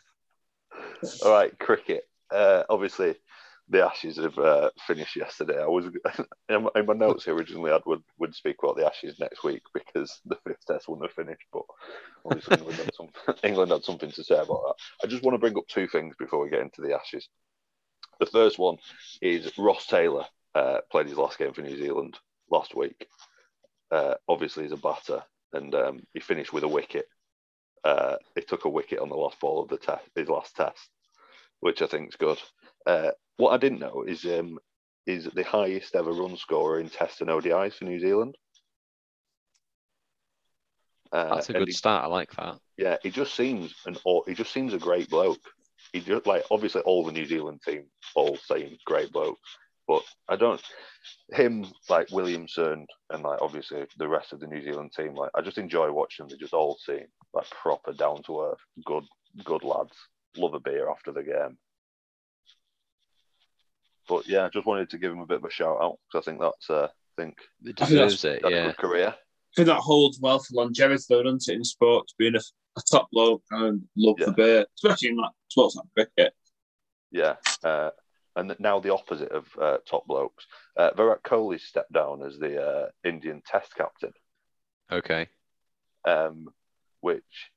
[1.24, 2.04] All right, cricket.
[2.30, 3.14] Uh, obviously,
[3.68, 5.60] the Ashes have uh, finished yesterday.
[5.60, 5.86] I was
[6.48, 9.62] in my- in my notes originally, I would would speak about the Ashes next week
[9.72, 11.46] because the fifth test wouldn't have finished.
[11.52, 11.62] But
[12.24, 13.08] obviously, England had, some,
[13.42, 14.74] England had something to say about that.
[15.02, 17.28] I just want to bring up two things before we get into the Ashes.
[18.20, 18.76] The first one
[19.22, 22.18] is Ross Taylor uh, played his last game for New Zealand
[22.50, 23.06] last week.
[23.90, 27.06] Uh, obviously, he's a batter, and um, he finished with a wicket.
[27.84, 30.88] Uh, he took a wicket on the last ball of the test, his last test,
[31.60, 32.38] which I think is good.
[32.86, 34.58] Uh, what I didn't know is um,
[35.06, 38.36] is the highest ever run scorer in Test and ODIs for New Zealand.
[41.12, 42.04] Uh, That's a good he- start.
[42.04, 42.58] I like that.
[42.76, 43.96] yeah, he just seems an
[44.26, 45.42] he just seems a great bloke.
[45.92, 47.84] He just like obviously all the New Zealand team
[48.14, 49.38] all seem great bloke,
[49.86, 50.62] but I don't
[51.32, 55.14] him like Williamson and like obviously the rest of the New Zealand team.
[55.14, 56.26] Like I just enjoy watching.
[56.26, 56.30] them.
[56.30, 59.04] They just all seem like proper down to earth, good
[59.44, 59.92] good lads.
[60.36, 61.58] Love a beer after the game.
[64.08, 66.26] But yeah, I just wanted to give him a bit of a shout out because
[66.26, 68.42] I think that's uh, I think It I think that's- deserves it.
[68.42, 68.66] that's a Yeah.
[68.66, 69.08] good career.
[69.08, 72.40] I think that holds well for longevity, though, doesn't it, in sports, being a,
[72.76, 74.26] a top bloke and love Yeah.
[74.26, 76.34] the beer, especially in like sports like cricket.
[77.12, 77.36] Yeah.
[77.62, 77.90] Uh,
[78.36, 80.46] and now the opposite of uh, top blokes.
[80.76, 84.12] Uh, Virat Kohli stepped down as the uh, Indian Test captain,
[84.90, 85.28] Okay.
[86.04, 86.48] um,
[87.00, 87.50] which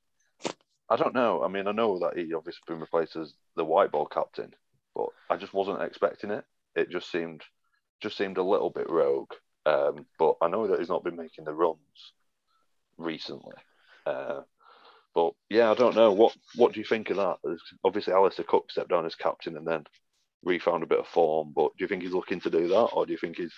[0.89, 1.43] I don't know.
[1.43, 4.53] I mean, I know that he obviously been replaced as the white ball captain,
[4.95, 6.45] but I just wasn't expecting it.
[6.75, 7.43] It just seemed
[7.99, 9.32] just seemed a little bit rogue.
[9.65, 12.13] Um, but I know that he's not been making the runs
[12.97, 13.55] recently.
[14.05, 14.41] Uh,
[15.13, 16.11] but yeah, I don't know.
[16.13, 17.38] What what do you think of that?
[17.84, 19.84] Obviously, Alastair Cook stepped down as captain and then
[20.43, 21.53] refound a bit of form.
[21.55, 23.53] But do you think he's looking to do that, or do you think he's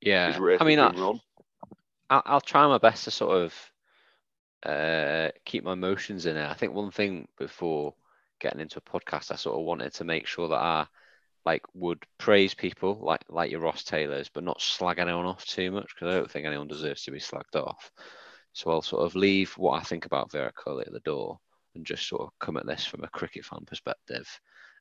[0.00, 0.36] Yeah.
[0.38, 1.20] race I mean, I, run?
[2.10, 3.72] I'll, I'll try my best to sort of
[4.64, 6.48] uh, keep my emotions in it.
[6.48, 7.94] I think one thing before
[8.40, 10.86] getting into a podcast, I sort of wanted to make sure that I
[11.44, 15.70] like would praise people like like your Ross Taylors, but not slag anyone off too
[15.72, 17.90] much because I don't think anyone deserves to be slagged off.
[18.52, 21.38] So I'll sort of leave what I think about Virat Kohli at the door
[21.74, 24.28] and just sort of come at this from a cricket fan perspective.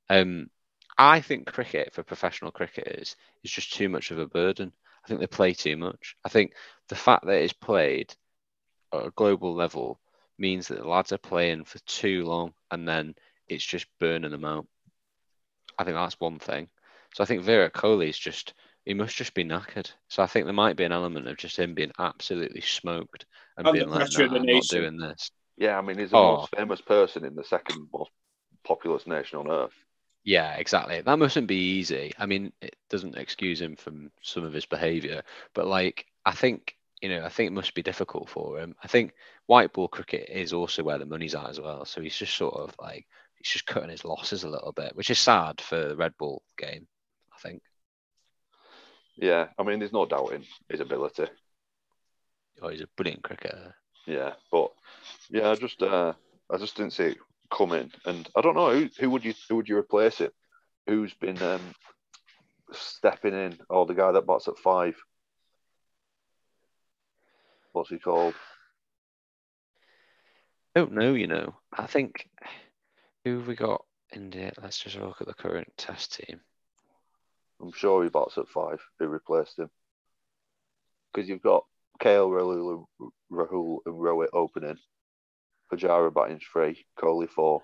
[0.10, 0.50] Um,
[0.98, 4.72] I think cricket for professional cricketers is just too much of a burden.
[5.04, 6.16] I think they play too much.
[6.24, 6.54] I think
[6.90, 8.14] the fact that it's played
[8.94, 10.00] at a global level
[10.38, 13.16] means that the lads are playing for too long and then
[13.48, 14.68] it's just burning them out.
[15.78, 16.70] I think that's one thing.
[17.14, 18.54] So I think Virat Kohli is just
[18.86, 19.92] he must just be knackered.
[20.10, 23.26] So I think there might be an element of just him being absolutely smoked
[23.58, 25.32] and Under being like, nah, I'm not doing this.
[25.58, 26.38] Yeah, I mean, he's the Oh.
[26.38, 28.12] most famous person in the second most
[28.64, 29.74] populous nation on earth.
[30.24, 31.02] Yeah, exactly.
[31.02, 32.14] That mustn't be easy.
[32.18, 36.76] I mean, it doesn't excuse him from some of his behaviour, but like I think
[37.02, 38.76] you know, I think it must be difficult for him.
[38.84, 39.14] I think
[39.48, 41.84] white ball cricket is also where the money's at as well.
[41.84, 45.10] So he's just sort of like he's just cutting his losses a little bit, which
[45.10, 46.88] is sad for the red ball game.
[47.34, 47.64] I think.
[49.18, 51.26] Yeah, I mean, there's no doubting his ability.
[52.62, 53.76] Oh, he's a brilliant cricketer.
[54.06, 54.72] Yeah, but
[55.30, 56.14] yeah, I just uh,
[56.52, 57.16] I just didn't see
[57.52, 60.34] it coming, and I don't know who who would you who would you replace it?
[60.88, 61.62] Who's been um,
[62.72, 63.58] stepping in?
[63.70, 64.96] Oh, the guy that bats at five.
[67.74, 68.34] What's he called?
[70.76, 71.56] I don't know, you know.
[71.78, 72.30] I think
[73.24, 73.84] who have we got
[74.14, 74.52] in there?
[74.62, 76.40] Let's just look at the current test team.
[77.62, 78.82] I'm sure he bats at five.
[79.00, 79.70] Who replaced him?
[81.14, 81.66] Because you've got
[82.02, 82.86] KL, Rahul,
[83.32, 84.78] Rahul, and Rohit opening.
[85.72, 87.62] Pujara batting three, Kohli four,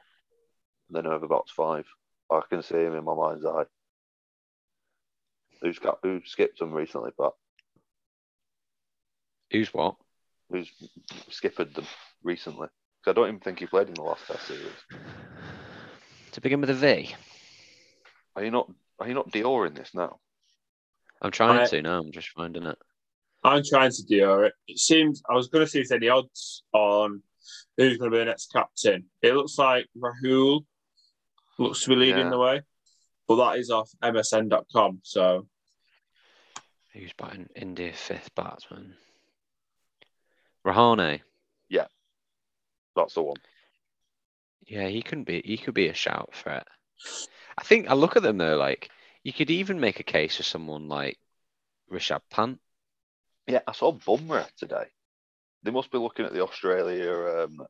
[0.87, 1.85] and then whoever bats five.
[2.31, 3.63] I can see him in my mind's eye.
[5.61, 7.33] Who's got who skipped them recently, but
[9.51, 9.95] Who's what?
[10.51, 10.69] who's
[11.29, 11.85] skipped them
[12.23, 12.67] recently?
[13.01, 14.63] Because I don't even think he played in the last test series.
[16.33, 17.15] To begin with a V.
[18.35, 18.69] Are you not?
[18.99, 20.19] Are you not Dior in this now?
[21.21, 21.99] I'm trying I- to now.
[21.99, 22.77] I'm just finding it.
[23.43, 24.53] I'm trying to do it.
[24.67, 27.21] It seems I was going to see if there's any odds on
[27.77, 29.05] who's going to be the next captain.
[29.21, 30.65] It looks like Rahul
[31.59, 32.29] looks to be leading Yeah.
[32.29, 32.61] the way,
[33.27, 34.99] but that is off MSN.com.
[35.03, 35.47] So
[36.93, 38.95] Who's batting India fifth batsman?
[40.65, 41.21] Rahane.
[41.69, 41.87] Yeah,
[42.95, 43.37] that's the one.
[44.65, 45.41] Yeah, he couldn't be.
[45.45, 46.67] He could be a shout threat.
[47.57, 48.57] I think I look at them though.
[48.57, 48.89] Like
[49.23, 51.17] you could even make a case for someone like
[51.91, 52.59] Rishabh Pant.
[53.47, 54.85] Yeah, I saw Bumrah today.
[55.63, 57.61] They must be looking at the Australia, um,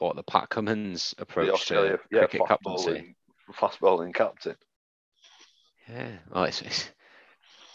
[0.00, 2.84] or the Pat Cummins the approach Australia, to yeah, cricket fast captaincy.
[2.84, 3.14] bowling,
[3.54, 4.56] fast bowling captain.
[5.88, 6.90] Yeah, well, it's, it's.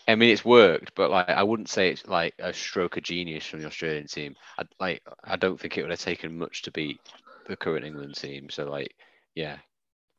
[0.07, 3.45] I mean, it's worked, but like I wouldn't say it's like a stroke of genius
[3.45, 4.35] from the Australian team.
[4.57, 6.99] I like I don't think it would have taken much to beat
[7.47, 8.49] the current England team.
[8.49, 8.93] So like,
[9.33, 9.57] yeah,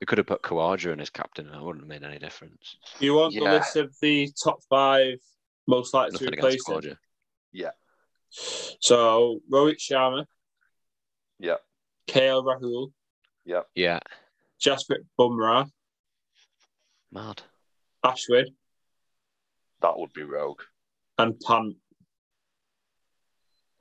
[0.00, 2.76] we could have put Khawaja in as captain, and it wouldn't have made any difference.
[3.00, 5.18] you want the list of the top five
[5.68, 6.74] most likely to Nothing against replace him?
[6.74, 6.98] Khawaja.
[7.52, 7.70] Yeah,
[8.80, 10.26] So Rohit Sharma,
[11.38, 11.56] yeah,
[12.08, 12.92] KL Rahul,
[13.44, 13.62] yeah.
[13.74, 14.00] Yeah,
[14.60, 15.70] Jasprit Bumrah,
[17.12, 17.42] mad.
[18.04, 18.46] Ashwin,
[19.82, 20.60] That would be rogue.
[21.18, 21.76] and Pant.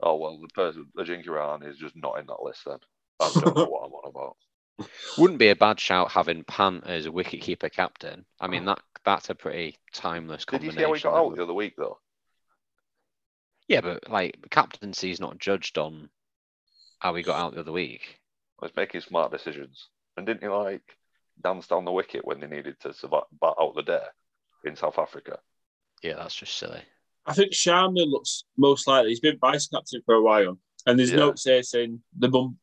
[0.00, 2.62] Oh well, the person, Ajinkya Rahane is just not in that list.
[2.66, 2.78] Then
[3.20, 4.36] I don't know what I'm on about.
[5.18, 8.24] Wouldn't be a bad shout having Pant as a wicketkeeper captain.
[8.40, 8.66] I mean oh.
[8.74, 10.76] that that's a pretty timeless combination.
[10.76, 11.98] Did you see how he got out the other week though?
[13.68, 16.08] Yeah, but like captaincy is not judged on
[16.98, 18.20] how he got out the other week.
[18.60, 20.96] He was making smart decisions, and didn't he like
[21.42, 24.04] dance down the wicket when they needed to survive, bat out the day
[24.64, 25.38] in South Africa?
[26.02, 26.82] Yeah, that's just silly.
[27.26, 29.10] I think Sharma looks most likely.
[29.10, 31.16] He's been vice captain for a while, and there's Yeah.
[31.16, 32.58] notes here saying the Mum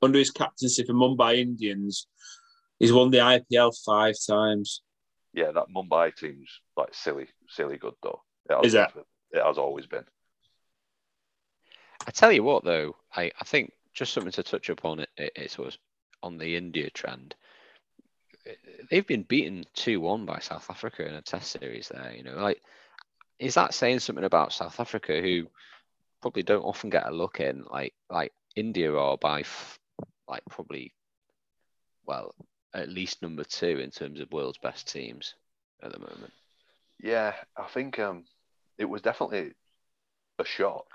[0.00, 2.06] under his captaincy for Mumbai Indians,
[2.78, 4.82] he's won the IPL five times.
[5.32, 8.22] Yeah, that Mumbai team's like silly, silly good though.
[8.48, 8.92] It has Is it?
[9.34, 10.04] It has always been.
[12.06, 15.32] I tell you what, though, I, I think just something to touch upon it, it,
[15.34, 15.76] it was
[16.22, 17.34] on the India trend.
[18.90, 21.88] They've been beaten two one by South Africa in a Test series.
[21.88, 22.60] There, you know, like
[23.38, 25.46] is that saying something about South Africa, who
[26.20, 29.78] probably don't often get a look in, like like India are by f-
[30.28, 30.92] like probably,
[32.06, 32.34] well,
[32.74, 35.34] at least number two in terms of world's best teams
[35.82, 36.32] at the moment.
[37.02, 38.24] Yeah, I think um,
[38.78, 39.52] it was definitely
[40.38, 40.86] a shock.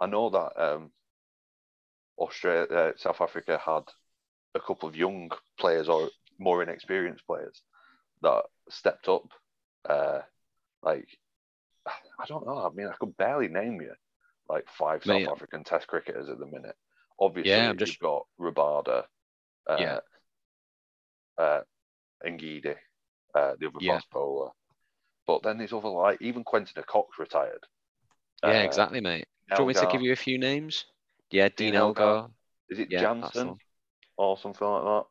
[0.00, 0.90] I know that um,
[2.18, 3.82] Australia, uh, South Africa had
[4.54, 7.62] a couple of young players or more inexperienced players
[8.22, 9.28] that stepped up.
[9.88, 10.20] Uh,
[10.82, 11.08] like,
[11.86, 12.58] I don't know.
[12.58, 13.92] I mean, I could barely name you
[14.48, 15.24] like five Mate.
[15.24, 16.76] South African Test cricketers at the minute.
[17.18, 19.06] Obviously, Yeah, I'm just- you've got Rabada,
[19.66, 20.00] uh, Yeah.
[21.38, 21.60] uh,
[22.24, 22.76] Ngidi,
[23.34, 23.94] uh, the other Yeah.
[23.94, 24.50] fast bowler.
[25.26, 27.64] But then there's other like even Quinton Cox retired.
[28.44, 29.26] Yeah, Uh, exactly, mate.
[29.48, 30.84] Do you want me to give you a few names?
[31.30, 32.02] Yeah, Dean, Dean Elgar.
[32.02, 32.30] Elgar.
[32.68, 33.58] Is it Yeah, Jansen
[34.16, 35.04] or something like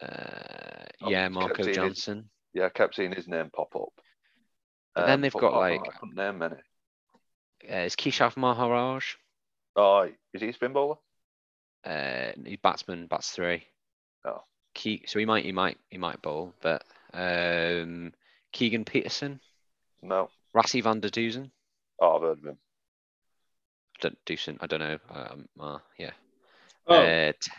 [0.00, 0.92] that?
[1.02, 2.30] Uh, yeah, Marco seeing his- Johnson.
[2.54, 3.88] Yeah, I kept seeing his name pop up.
[4.94, 6.56] But then Um, they've got, like- I couldn't name many.
[7.70, 9.14] Uh, is Keshav Maharaj?
[9.76, 10.02] Oh,
[10.34, 10.96] is he a spin bowler?
[11.84, 13.66] Uh, he's batsman, bats three.
[14.24, 14.44] Oh.
[14.74, 16.52] Ke- so he might, he might, he might bowl.
[16.60, 16.84] But
[17.14, 18.12] um,
[18.52, 19.40] Keegan Petersen,
[20.02, 20.28] No.
[20.54, 21.50] Rassie van der Dussen,
[22.00, 22.58] Oh, I've heard of him.
[24.00, 24.98] don't, Dusen, I don't know.
[25.10, 26.10] Um, uh, yeah.
[26.86, 27.50] Oh, Uh, T-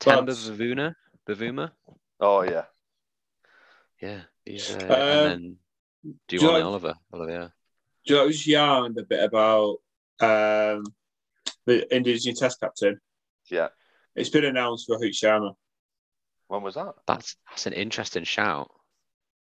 [0.00, 0.50] Temba Buds.
[0.50, 0.94] Bavuma,
[1.26, 1.70] Bavuma.
[2.20, 2.64] Oh, yeah.
[4.00, 4.70] Yeah, he's.
[4.76, 5.58] Uh, Um, and then
[6.28, 6.94] do you Duane like- Oliver.
[7.12, 7.48] Oliver, yeah.
[8.04, 9.78] do you know, it was yarned a bit about
[10.20, 10.84] um,
[11.64, 13.00] the India's new test captain.
[13.50, 13.68] Yeah.
[14.14, 15.54] It's been announced Rohit Sharma.
[16.48, 16.94] When was that?
[17.06, 18.70] That's that's an interesting shout.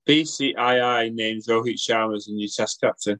[0.08, 3.20] BCCI names Rohit Sharma as the new test captain.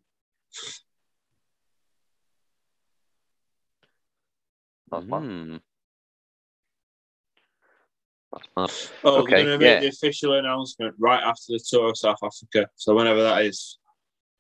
[4.92, 5.22] That's mad.
[5.22, 5.56] Hmm.
[8.32, 8.72] That's mad.
[9.04, 9.80] Oh, Okay, they're going to make yeah.
[9.82, 12.70] the official announcement right after the tour of South Africa.
[12.76, 13.80] So whenever that is.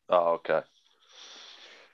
[0.10, 0.62] Oh, okay.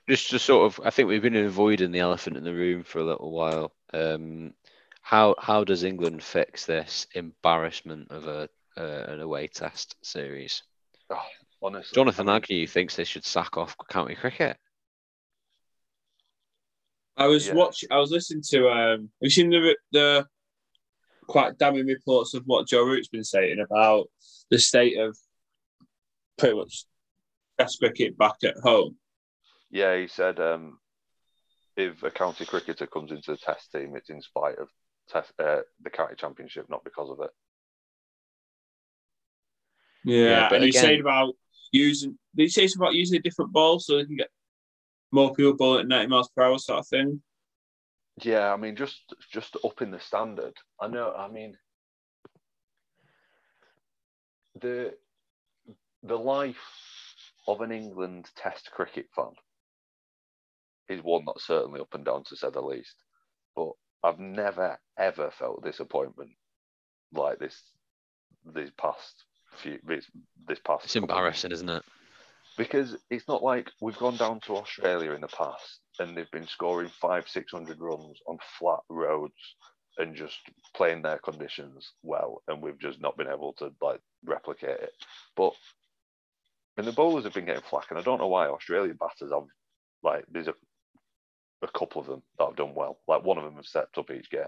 [0.08, 2.98] Just to sort of, I think we've been avoiding the elephant in the room for
[3.00, 3.72] a little while.
[3.92, 4.52] Um,
[5.00, 10.62] how how does England fix this embarrassment of a uh, an away test series?
[11.10, 11.20] Oh,
[11.62, 11.94] honestly.
[11.94, 14.56] Jonathan Agnew thinks they should sack off county cricket.
[17.16, 17.54] I was Yeah.
[17.54, 17.88] watching.
[17.92, 18.68] I was listening to.
[18.68, 20.26] Um, we've seen the the
[21.26, 24.10] quite damning reports of what Joe Root's been saying about
[24.50, 25.16] the state of
[26.36, 26.84] pretty much
[27.58, 28.96] Test cricket back at home.
[29.70, 30.78] Yeah, he said um,
[31.76, 34.68] if a county cricketer comes into the test team, it's in spite of
[35.08, 37.30] test, uh, the county championship, not because of it.
[40.04, 41.34] Yeah, Yeah, but and again- saying about
[41.72, 42.18] using.
[42.36, 44.30] He say something about using a different ball so they can get
[45.12, 47.22] more people bowling at ninety miles per hour, sort of thing?
[48.22, 50.56] Yeah, I mean, just just upping the standard.
[50.80, 51.12] I know.
[51.16, 51.56] I mean,
[54.60, 54.94] the
[56.02, 56.56] the life
[57.48, 59.32] of an England Test cricket fan
[60.88, 62.96] is one that's certainly up and down to say the least.
[63.56, 63.70] But
[64.02, 66.30] I've never ever felt disappointment
[67.12, 67.60] like this
[68.54, 69.24] these past
[69.54, 70.84] few this, past.
[70.84, 71.82] It's embarrassing, isn't it?
[72.56, 76.46] because it's not like we've gone down to Australia in the past and they've been
[76.46, 79.56] scoring five, six hundred runs on flat roads
[79.98, 80.38] and just
[80.74, 84.92] playing their conditions well, and we've just not been able to like replicate it.
[85.36, 85.52] But
[86.76, 89.46] and the bowlers have been getting flack, and I don't know why Australian batters have
[90.02, 90.54] like there's a
[91.62, 92.98] a couple of them that have done well.
[93.08, 94.42] Like one of them has stepped up each game,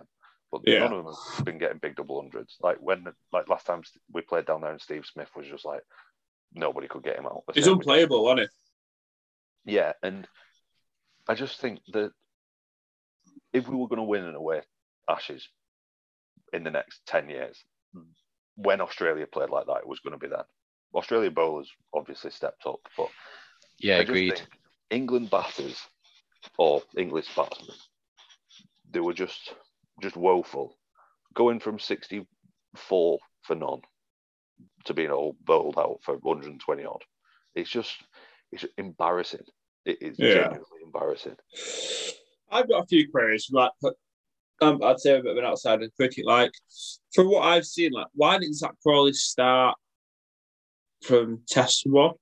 [0.53, 0.81] but Yeah.
[0.81, 2.57] none of them have been getting big double hundreds.
[2.61, 3.83] Like when like last time
[4.13, 5.83] we played down there, and Steve Smith was just like
[6.53, 7.43] nobody could get him out.
[7.47, 8.51] The He's unplayable, wasn't it?
[9.65, 10.27] yeah, and
[11.29, 12.13] I just think that
[13.53, 14.63] if we were going to win an away
[15.09, 15.49] Ashes
[16.53, 18.03] in the next 10 years, hmm.
[18.57, 20.47] when Australia played like that, it was going to be that.
[20.95, 23.09] Australia bowlers obviously stepped up, but
[23.79, 24.37] Yeah, I just agreed.
[24.37, 24.49] think
[24.91, 25.81] England batters
[26.59, 27.77] or English batsmen,
[28.91, 29.53] they were just
[30.03, 30.77] just woeful.
[31.35, 33.81] Going from 64 for none
[34.85, 37.03] to being all bowled out for 120 odd.
[37.55, 37.95] It's just
[38.53, 39.45] it's embarrassing.
[39.85, 40.35] It is Yeah.
[40.35, 41.37] genuinely embarrassing.
[42.51, 43.51] I've got a few queries.
[43.51, 43.73] Like,
[44.61, 46.25] um, I'd say a bit of an outside of cricket.
[46.27, 46.53] Like,
[47.13, 49.77] from what I've seen, like, why didn't Zak Crawley start
[51.03, 52.15] from Test one?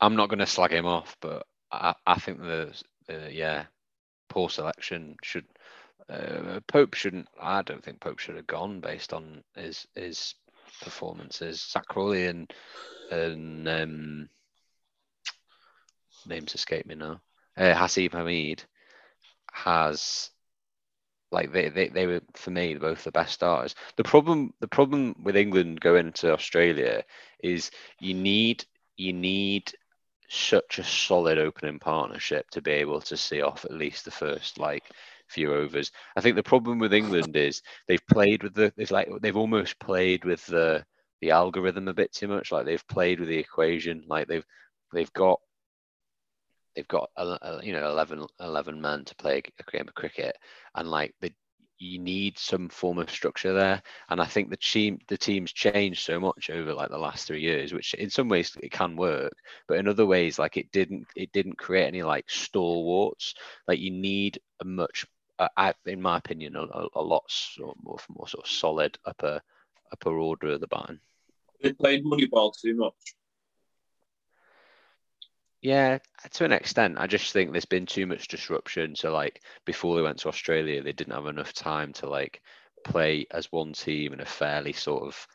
[0.00, 2.74] I'm not going to slag him off, but I, I think the
[3.08, 3.64] uh, yeah
[4.28, 5.46] poor selection should
[6.08, 7.28] uh, Pope shouldn't.
[7.40, 10.34] I don't think Pope should have gone based on his his
[10.82, 11.62] performances.
[11.62, 12.52] Zak Crawley and
[13.10, 14.28] and um,
[16.26, 17.20] names escape me now.
[17.56, 18.64] Uh, Hasib Hamid
[19.52, 20.30] has
[21.32, 23.74] like they, they, they were for me both the best starters.
[23.96, 27.04] The problem the problem with England going to Australia
[27.42, 27.70] is
[28.00, 28.64] you need
[28.96, 29.72] you need
[30.28, 34.58] such a solid opening partnership to be able to see off at least the first
[34.58, 34.84] like
[35.28, 35.90] few overs.
[36.16, 39.78] I think the problem with England is they've played with the they've like they've almost
[39.78, 40.84] played with the
[41.20, 42.52] the algorithm a bit too much.
[42.52, 44.04] Like they've played with the equation.
[44.06, 44.46] Like they've
[44.92, 45.40] they've got
[46.74, 50.36] they've got a, a, you know 11, 11 men to play a game of cricket,
[50.74, 51.32] and like the
[51.78, 53.82] you need some form of structure there.
[54.08, 57.40] And I think the team the team's changed so much over like the last three
[57.40, 59.34] years, which in some ways it can work,
[59.68, 63.34] but in other ways like it didn't it didn't create any like stalwarts.
[63.68, 65.06] Like you need a much
[65.38, 69.40] uh, in my opinion, a, a, lot sort more, more sort of solid upper
[69.92, 71.00] upper order of the batting.
[71.62, 72.94] They played Moneyball too much.
[75.66, 75.98] Yeah,
[76.30, 76.94] to an extent.
[76.96, 78.94] I just think there's been too much disruption.
[78.94, 82.40] So like before they went to Australia, they didn't have enough time to like
[82.84, 85.26] play as one team in a fairly sort of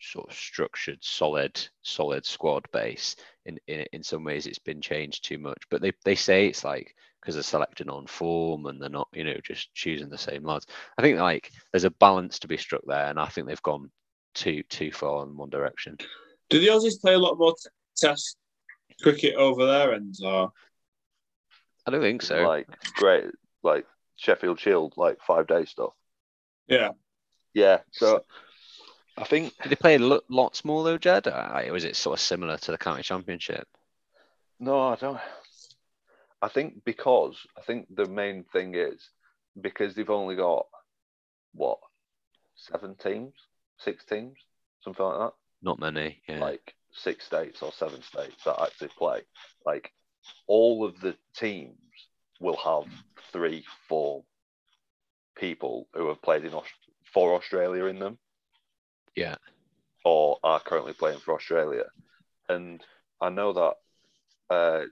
[0.00, 3.14] sort of structured, solid, solid squad base.
[3.44, 5.62] In, in in some ways, it's been changed too much.
[5.70, 9.22] But they they say it's like because they're selecting on form and they're not, you
[9.22, 10.66] know, just choosing the same lads.
[10.98, 13.92] I think like there's a balance to be struck there, and I think they've gone
[14.34, 15.98] too too far in one direction.
[16.50, 18.36] Do the Aussies play a lot more t- test
[19.02, 20.52] cricket over there and or
[21.86, 22.42] I don't think so.
[22.46, 23.26] Like great,
[23.62, 23.86] like
[24.16, 25.92] Sheffield Shield, like five day stuff.
[26.66, 26.90] yeah?
[27.54, 27.78] Yeah.
[27.92, 28.24] So
[29.16, 31.26] I think Did they play a lo- lots more though, Jed?
[31.26, 33.66] Or was it sort of similar to the county championship?
[34.58, 35.20] no, I don't.
[36.42, 39.08] I think because I think the main thing is
[39.60, 40.66] because they've only got
[41.54, 41.78] what
[42.56, 43.34] seven teams,
[43.78, 44.36] six teams,
[44.82, 45.32] something like that.
[45.62, 46.20] Not many.
[46.28, 46.40] Yeah.
[46.40, 49.20] like six states or seven states that actually play,
[49.64, 49.92] like
[50.46, 51.76] all of the teams
[52.40, 52.84] will have
[53.32, 54.24] three, four
[55.36, 56.66] people who have played in Aus-
[57.12, 58.18] for Australia in them
[59.16, 59.36] yeah.
[60.04, 61.84] or are currently playing for Australia.
[62.48, 62.82] And
[63.20, 64.84] I know that, uh,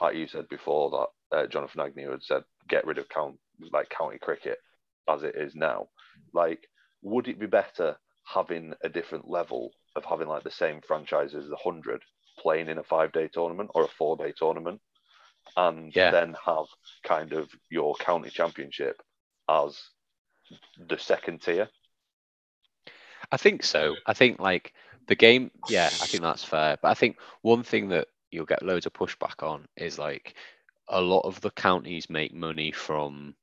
[0.00, 3.36] like you said before, that uh, Jonathan Agnew had said get rid of count
[3.72, 4.58] like county cricket
[5.08, 5.88] as it is now.
[6.32, 6.68] Like,
[7.02, 11.48] would it be better having a different level of having like the same franchise as
[11.48, 12.02] the hundred
[12.38, 14.80] playing in a five day tournament or a four day tournament,
[15.56, 16.10] and Yeah.
[16.10, 16.66] then have
[17.04, 19.02] kind of your county championship
[19.48, 19.90] as
[20.88, 21.68] the second tier?
[23.32, 23.96] I think so.
[24.06, 24.74] I think like
[25.06, 26.78] the game, yeah, I think that's fair.
[26.82, 30.34] But I think one thing that you'll get loads of pushback on is like
[30.88, 33.34] a lot of the counties make money from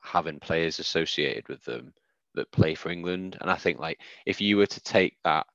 [0.00, 1.92] having players associated with them
[2.34, 3.36] that play for England.
[3.40, 5.46] And I think like if you were to take that,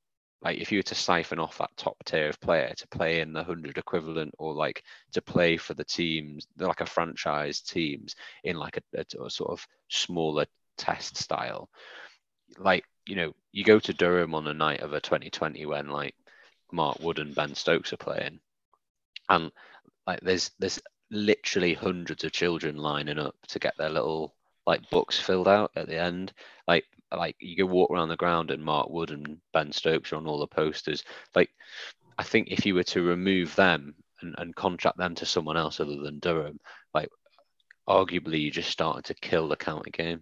[0.41, 3.33] like if you were to siphon off that top tier of player to play in
[3.33, 4.83] the hundred equivalent or like
[5.13, 9.51] to play for the teams, like a franchise teams in like a, a- a sort
[9.51, 10.45] of smaller
[10.77, 11.69] test style,
[12.59, 16.15] like you know, you go to Durham on a night of a 2020 when like
[16.71, 18.39] Mark Wood and Ben Stokes are playing,
[19.29, 19.51] and
[20.07, 20.79] like there's there's
[21.11, 24.35] literally hundreds of children lining up to get their little
[24.69, 26.31] like books filled out at the end.
[26.67, 30.17] Like like you go walk around the ground and Mark Wood and Ben Stokes are
[30.17, 31.03] on all the posters.
[31.33, 31.49] Like
[32.19, 35.79] I think if you were to remove them and, and contract them to someone else
[35.79, 36.59] other than Durham,
[36.93, 37.09] like
[37.87, 40.21] arguably you just started to kill the county game.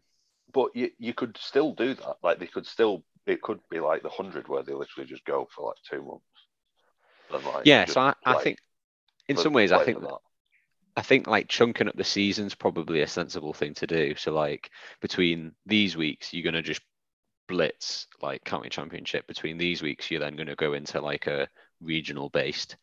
[0.53, 2.15] But you, you could still do that.
[2.23, 5.45] Like they could still, it could be like the hundred where they literally just go
[5.53, 6.23] for like two months.
[7.33, 8.59] And, like, Yeah, so I, I play think
[9.27, 10.19] in some ways I think that.
[10.97, 14.15] I think like chunking up the season's probably a sensible thing to do.
[14.15, 16.81] So like between these weeks, you're gonna just
[17.47, 19.27] blitz like county championship.
[19.27, 21.47] Between these weeks, you're then gonna go into like a
[21.81, 22.77] regional based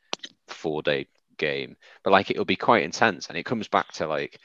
[0.49, 1.09] four day
[1.39, 1.77] game.
[2.05, 4.39] But like it'll be quite intense, and it comes back to like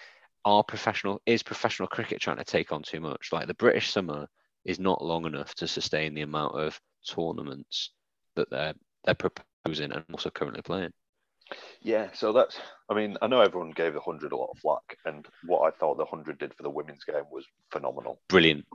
[0.46, 3.30] are professional is professional cricket trying to take on too much?
[3.32, 4.28] Like the British summer
[4.66, 7.92] is not long enough to sustain the amount of tournaments
[8.36, 8.74] that they're
[9.06, 10.92] they're proposing and also currently playing.
[11.82, 12.58] Yeah, so that's.
[12.90, 15.72] I mean, I know everyone gave the hundred a lot of flack, and what I
[15.78, 18.20] thought the hundred did for the women's game was phenomenal.
[18.28, 18.66] Brilliant.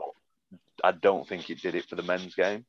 [0.83, 2.65] I don't think it did it for the men's game,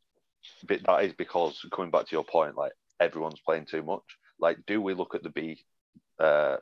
[0.68, 4.04] but that is because coming back to your point, like everyone's playing too much.
[4.40, 5.64] Like, do we look at the B,
[6.20, 6.58] uh,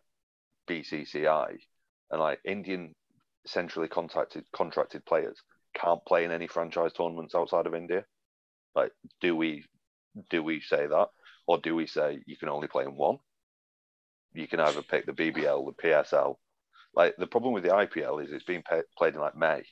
[0.70, 1.58] BCCI,
[2.12, 2.94] and like Indian
[3.46, 5.42] centrally contracted contracted players
[5.74, 8.06] can't play in any franchise tournaments outside of India?
[8.76, 8.92] Like,
[9.22, 9.66] do we
[10.30, 11.08] do we say that,
[11.48, 13.18] or do we say you can only play in one?
[14.34, 16.36] You can either pick the BBL, the PSL.
[16.96, 19.64] Like the problem with the IPL is it's being pa played in like May.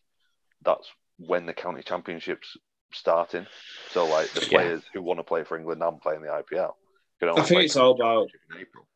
[0.64, 2.58] That's when the county championships
[2.94, 3.46] starting.
[3.92, 4.48] So like the Yeah.
[4.50, 6.74] players who want to play for England and play in the IPL
[7.20, 8.88] can only I think it's all the about- in April.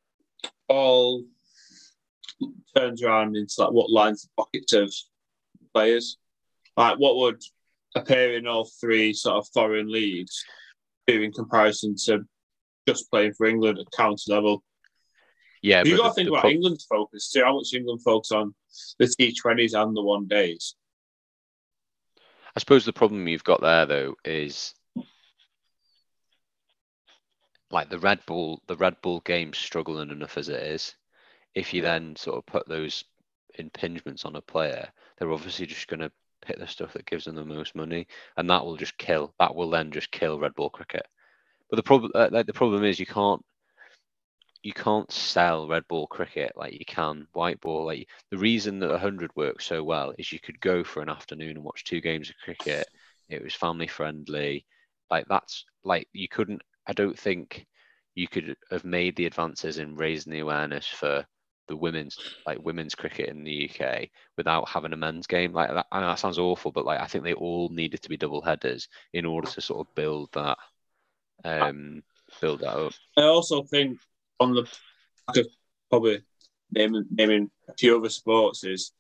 [0.68, 1.24] all
[2.76, 4.94] turns around into like what lines the pockets of
[5.74, 6.18] players.
[6.76, 7.42] Like what would
[7.96, 10.44] appear in all three sort of foreign leagues
[11.08, 12.28] do in comparison to
[12.88, 14.64] just playing for England at county level?
[15.66, 17.44] Yeah, you got to think about England's focus too.
[17.44, 18.54] How much England focus on
[19.00, 20.76] the T20s and the one days?
[22.56, 24.76] I suppose the problem you've got there though is
[27.72, 30.94] like the Red ball, the Red ball game's struggling enough as it is.
[31.56, 33.04] If you then sort of put those
[33.60, 34.88] impingements on a player,
[35.18, 36.12] they're obviously just going to
[36.44, 38.06] pick the stuff that gives them the most money,
[38.38, 39.34] and that will just kill.
[39.40, 41.08] That will then just kill Red ball cricket.
[41.72, 43.44] But the problem, uh, like the problem is, you can't,
[44.66, 47.86] you can't sell Red ball cricket like you can white ball.
[47.86, 51.52] Like the reason that 100 works so well is you could go for an afternoon
[51.52, 52.88] and watch two games of cricket.
[53.30, 54.66] It was family friendly.
[55.12, 56.64] Like that's like you couldn't.
[56.88, 57.68] I don't think
[58.16, 61.24] you could have made the advances in raising the awareness for
[61.68, 62.18] the women's
[62.48, 65.54] like women's cricket in the UK without having a men's game.
[65.54, 68.10] Like that, I know that sounds awful, but like I think they all needed to
[68.10, 70.58] be double headers in order to sort of build that
[71.44, 72.02] um
[72.42, 72.94] build that up.
[73.16, 74.00] I also think
[74.40, 74.64] on the
[75.28, 75.48] back of
[75.90, 76.22] probably
[76.72, 78.92] naming, naming a few other sports is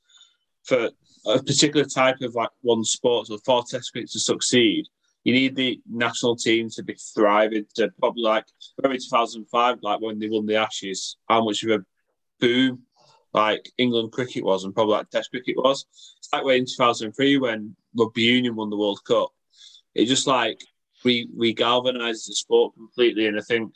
[0.64, 0.90] for
[1.28, 4.86] a particular type of like one sport, or for Test cricket to succeed,
[5.24, 7.66] you need the national team to be thriving.
[7.76, 8.46] To probably like
[8.78, 11.86] remember 2005, like when they won the Ashes, how much of a
[12.40, 12.84] boom
[13.34, 15.86] like England cricket was, and probably like Test cricket was.
[16.20, 19.30] It's like when in 2003 when Rugby Union won the World Cup.
[19.94, 20.60] It just like
[21.04, 23.74] we we galvanised the sport completely, and I think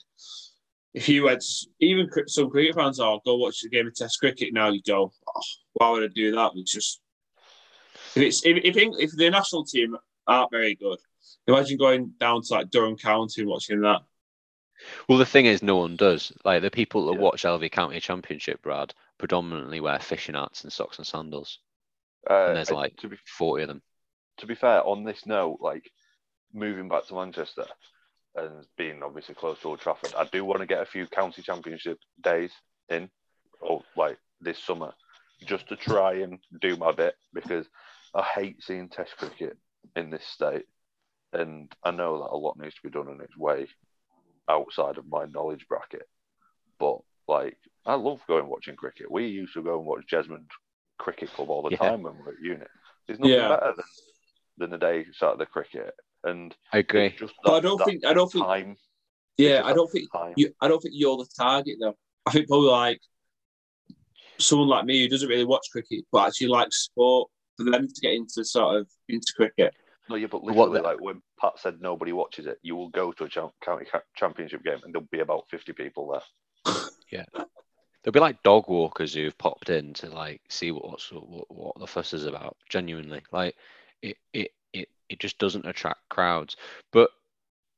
[0.93, 1.39] if you had
[1.79, 5.11] even some cricket fans are go watch the game of Test cricket now, you go,
[5.35, 5.41] oh,
[5.73, 6.51] why would I do that?
[6.55, 6.99] It's just
[8.15, 9.95] if it's if if, if the national team
[10.27, 10.97] aren't very good,
[11.47, 14.01] imagine going down to like Durham County and watching that.
[15.07, 16.31] Well, the thing is, no one does.
[16.45, 17.19] Like the people that Yeah.
[17.19, 21.59] watch LV County Championship, Brad, predominantly wear fishing hats and socks and sandals,
[22.29, 23.81] Uh, and there's like to be forty of them.
[24.37, 25.91] to be fair, on this note, like
[26.53, 27.65] moving back to Manchester
[28.35, 31.41] and being obviously close to Old Trafford, I do want to get a few county
[31.41, 32.51] championship days
[32.89, 33.09] in,
[33.59, 34.93] or like this summer,
[35.45, 37.65] just to try and do my bit because
[38.13, 39.57] I hate seeing Test cricket
[39.95, 40.65] in this state,
[41.33, 43.67] and I know that a lot needs to be done in its way
[44.49, 46.07] outside of my knowledge bracket.
[46.79, 49.11] But like, I love going watching cricket.
[49.11, 50.47] We used to go and watch Jesmond
[50.97, 51.77] Cricket Club all the Yeah.
[51.77, 52.65] time when we were at uni.
[53.07, 53.49] There's nothing Yeah.
[53.49, 53.85] better than
[54.57, 55.93] than the day sat at the cricket,
[56.23, 57.07] and I agree.
[57.07, 58.77] it's just But I don't think I don't think time.
[59.37, 60.33] yeah I don't think time.
[60.37, 61.95] you I don't think you're the target though.
[62.25, 63.01] I think probably like
[64.37, 68.01] someone like me who doesn't really watch cricket but actually likes sport for them to
[68.01, 69.73] get into sort of into cricket.
[70.09, 72.89] No, yeah, but What literally, the- like when Pat said nobody watches it, you will
[72.89, 76.75] go to a cha- county ca- championship game and there'll be about fifty people there.
[77.11, 77.25] Yeah,
[78.03, 81.79] there'll be like dog walkers who've popped in to like see what what's, what, what
[81.79, 82.55] the fuss is about.
[82.69, 83.55] Genuinely, like
[84.03, 84.51] it, it,
[85.09, 86.55] it, just doesn't attract crowds.
[86.91, 87.09] But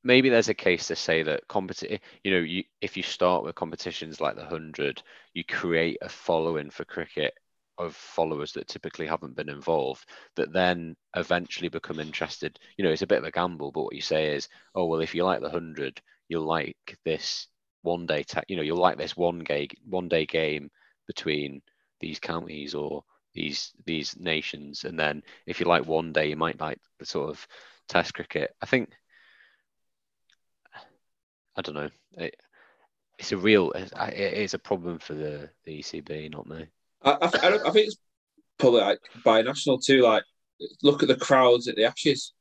[0.03, 3.43] maybe there's a case to say that competi- eh, you know, you if you start
[3.43, 5.01] with competitions like the hundred,
[5.33, 7.33] you create a following for cricket
[7.77, 10.05] of followers that typically haven't been involved
[10.35, 12.59] that then eventually become interested.
[12.77, 15.01] You know, it's a bit of a gamble, but what you say is, oh well,
[15.01, 17.47] if you like the hundred, you'll like this
[17.81, 20.69] one day, ta- you know, you'll like this one day one day game
[21.07, 21.61] between
[21.99, 23.03] these counties or
[23.33, 27.29] these these nations, and then if you like one day, you might like the sort
[27.29, 27.47] of
[27.87, 28.55] Test cricket.
[28.61, 28.89] I think
[31.57, 31.89] I don't know.
[32.17, 32.35] It,
[33.17, 36.67] it's a real it, it is a problem for the, the ECB, not me.
[37.03, 37.97] I, I, I, think it's
[38.57, 40.01] probably like binational too.
[40.01, 40.23] Like
[40.81, 42.33] look at the crowds at the Ashes.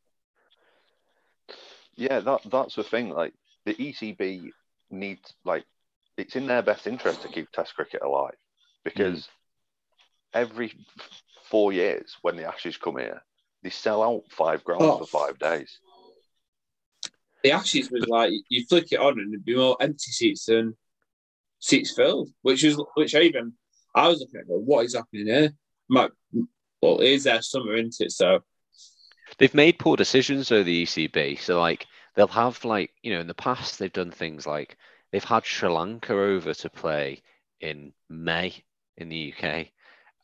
[1.96, 3.10] Yeah, that that's the thing.
[3.10, 3.34] Like
[3.66, 4.50] the ECB
[4.90, 5.64] needs like
[6.16, 8.84] it's in their best interest to keep Test cricket alive mm.
[8.84, 9.28] because
[10.32, 10.73] every
[11.44, 13.23] four years when the Ashes come here,
[13.62, 14.98] they sell out five grounds Oh.
[14.98, 15.78] for five days.
[17.43, 20.77] The Ashes was like you flick it on and there'd be more empty seats than
[21.59, 23.55] seats filled, which is which I even
[23.94, 25.52] I was looking at going, what is happening here?
[25.89, 26.09] My,
[26.81, 28.12] well, it is their summer, isn't it?
[28.12, 28.40] So
[29.39, 31.39] They've made poor decisions though, the ECB.
[31.40, 34.77] So like they'll have like, you know, in the past they've done things like
[35.11, 37.23] they've had Sri Lanka over to play
[37.61, 38.55] in May
[38.98, 39.69] in the UK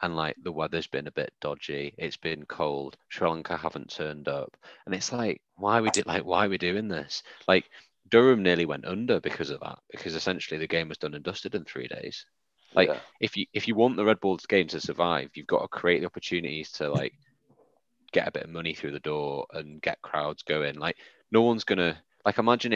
[0.02, 1.94] and like the weather's been a bit dodgy.
[1.98, 2.96] It's been cold.
[3.08, 4.56] Sri Lanka haven't turned up.
[4.84, 7.22] And it's like, why we did like why are we doing this?
[7.48, 7.64] Like
[8.08, 11.54] Durham nearly went under because of that, because essentially the game was done and dusted
[11.54, 12.26] in three days.
[12.74, 12.98] Like yeah.
[13.20, 16.00] if you if you want the Red balls game to survive, you've got to create
[16.00, 17.14] the opportunities to like
[18.12, 20.78] get a bit of money through the door and get crowds going.
[20.78, 20.96] Like
[21.30, 22.74] no one's gonna like imagine if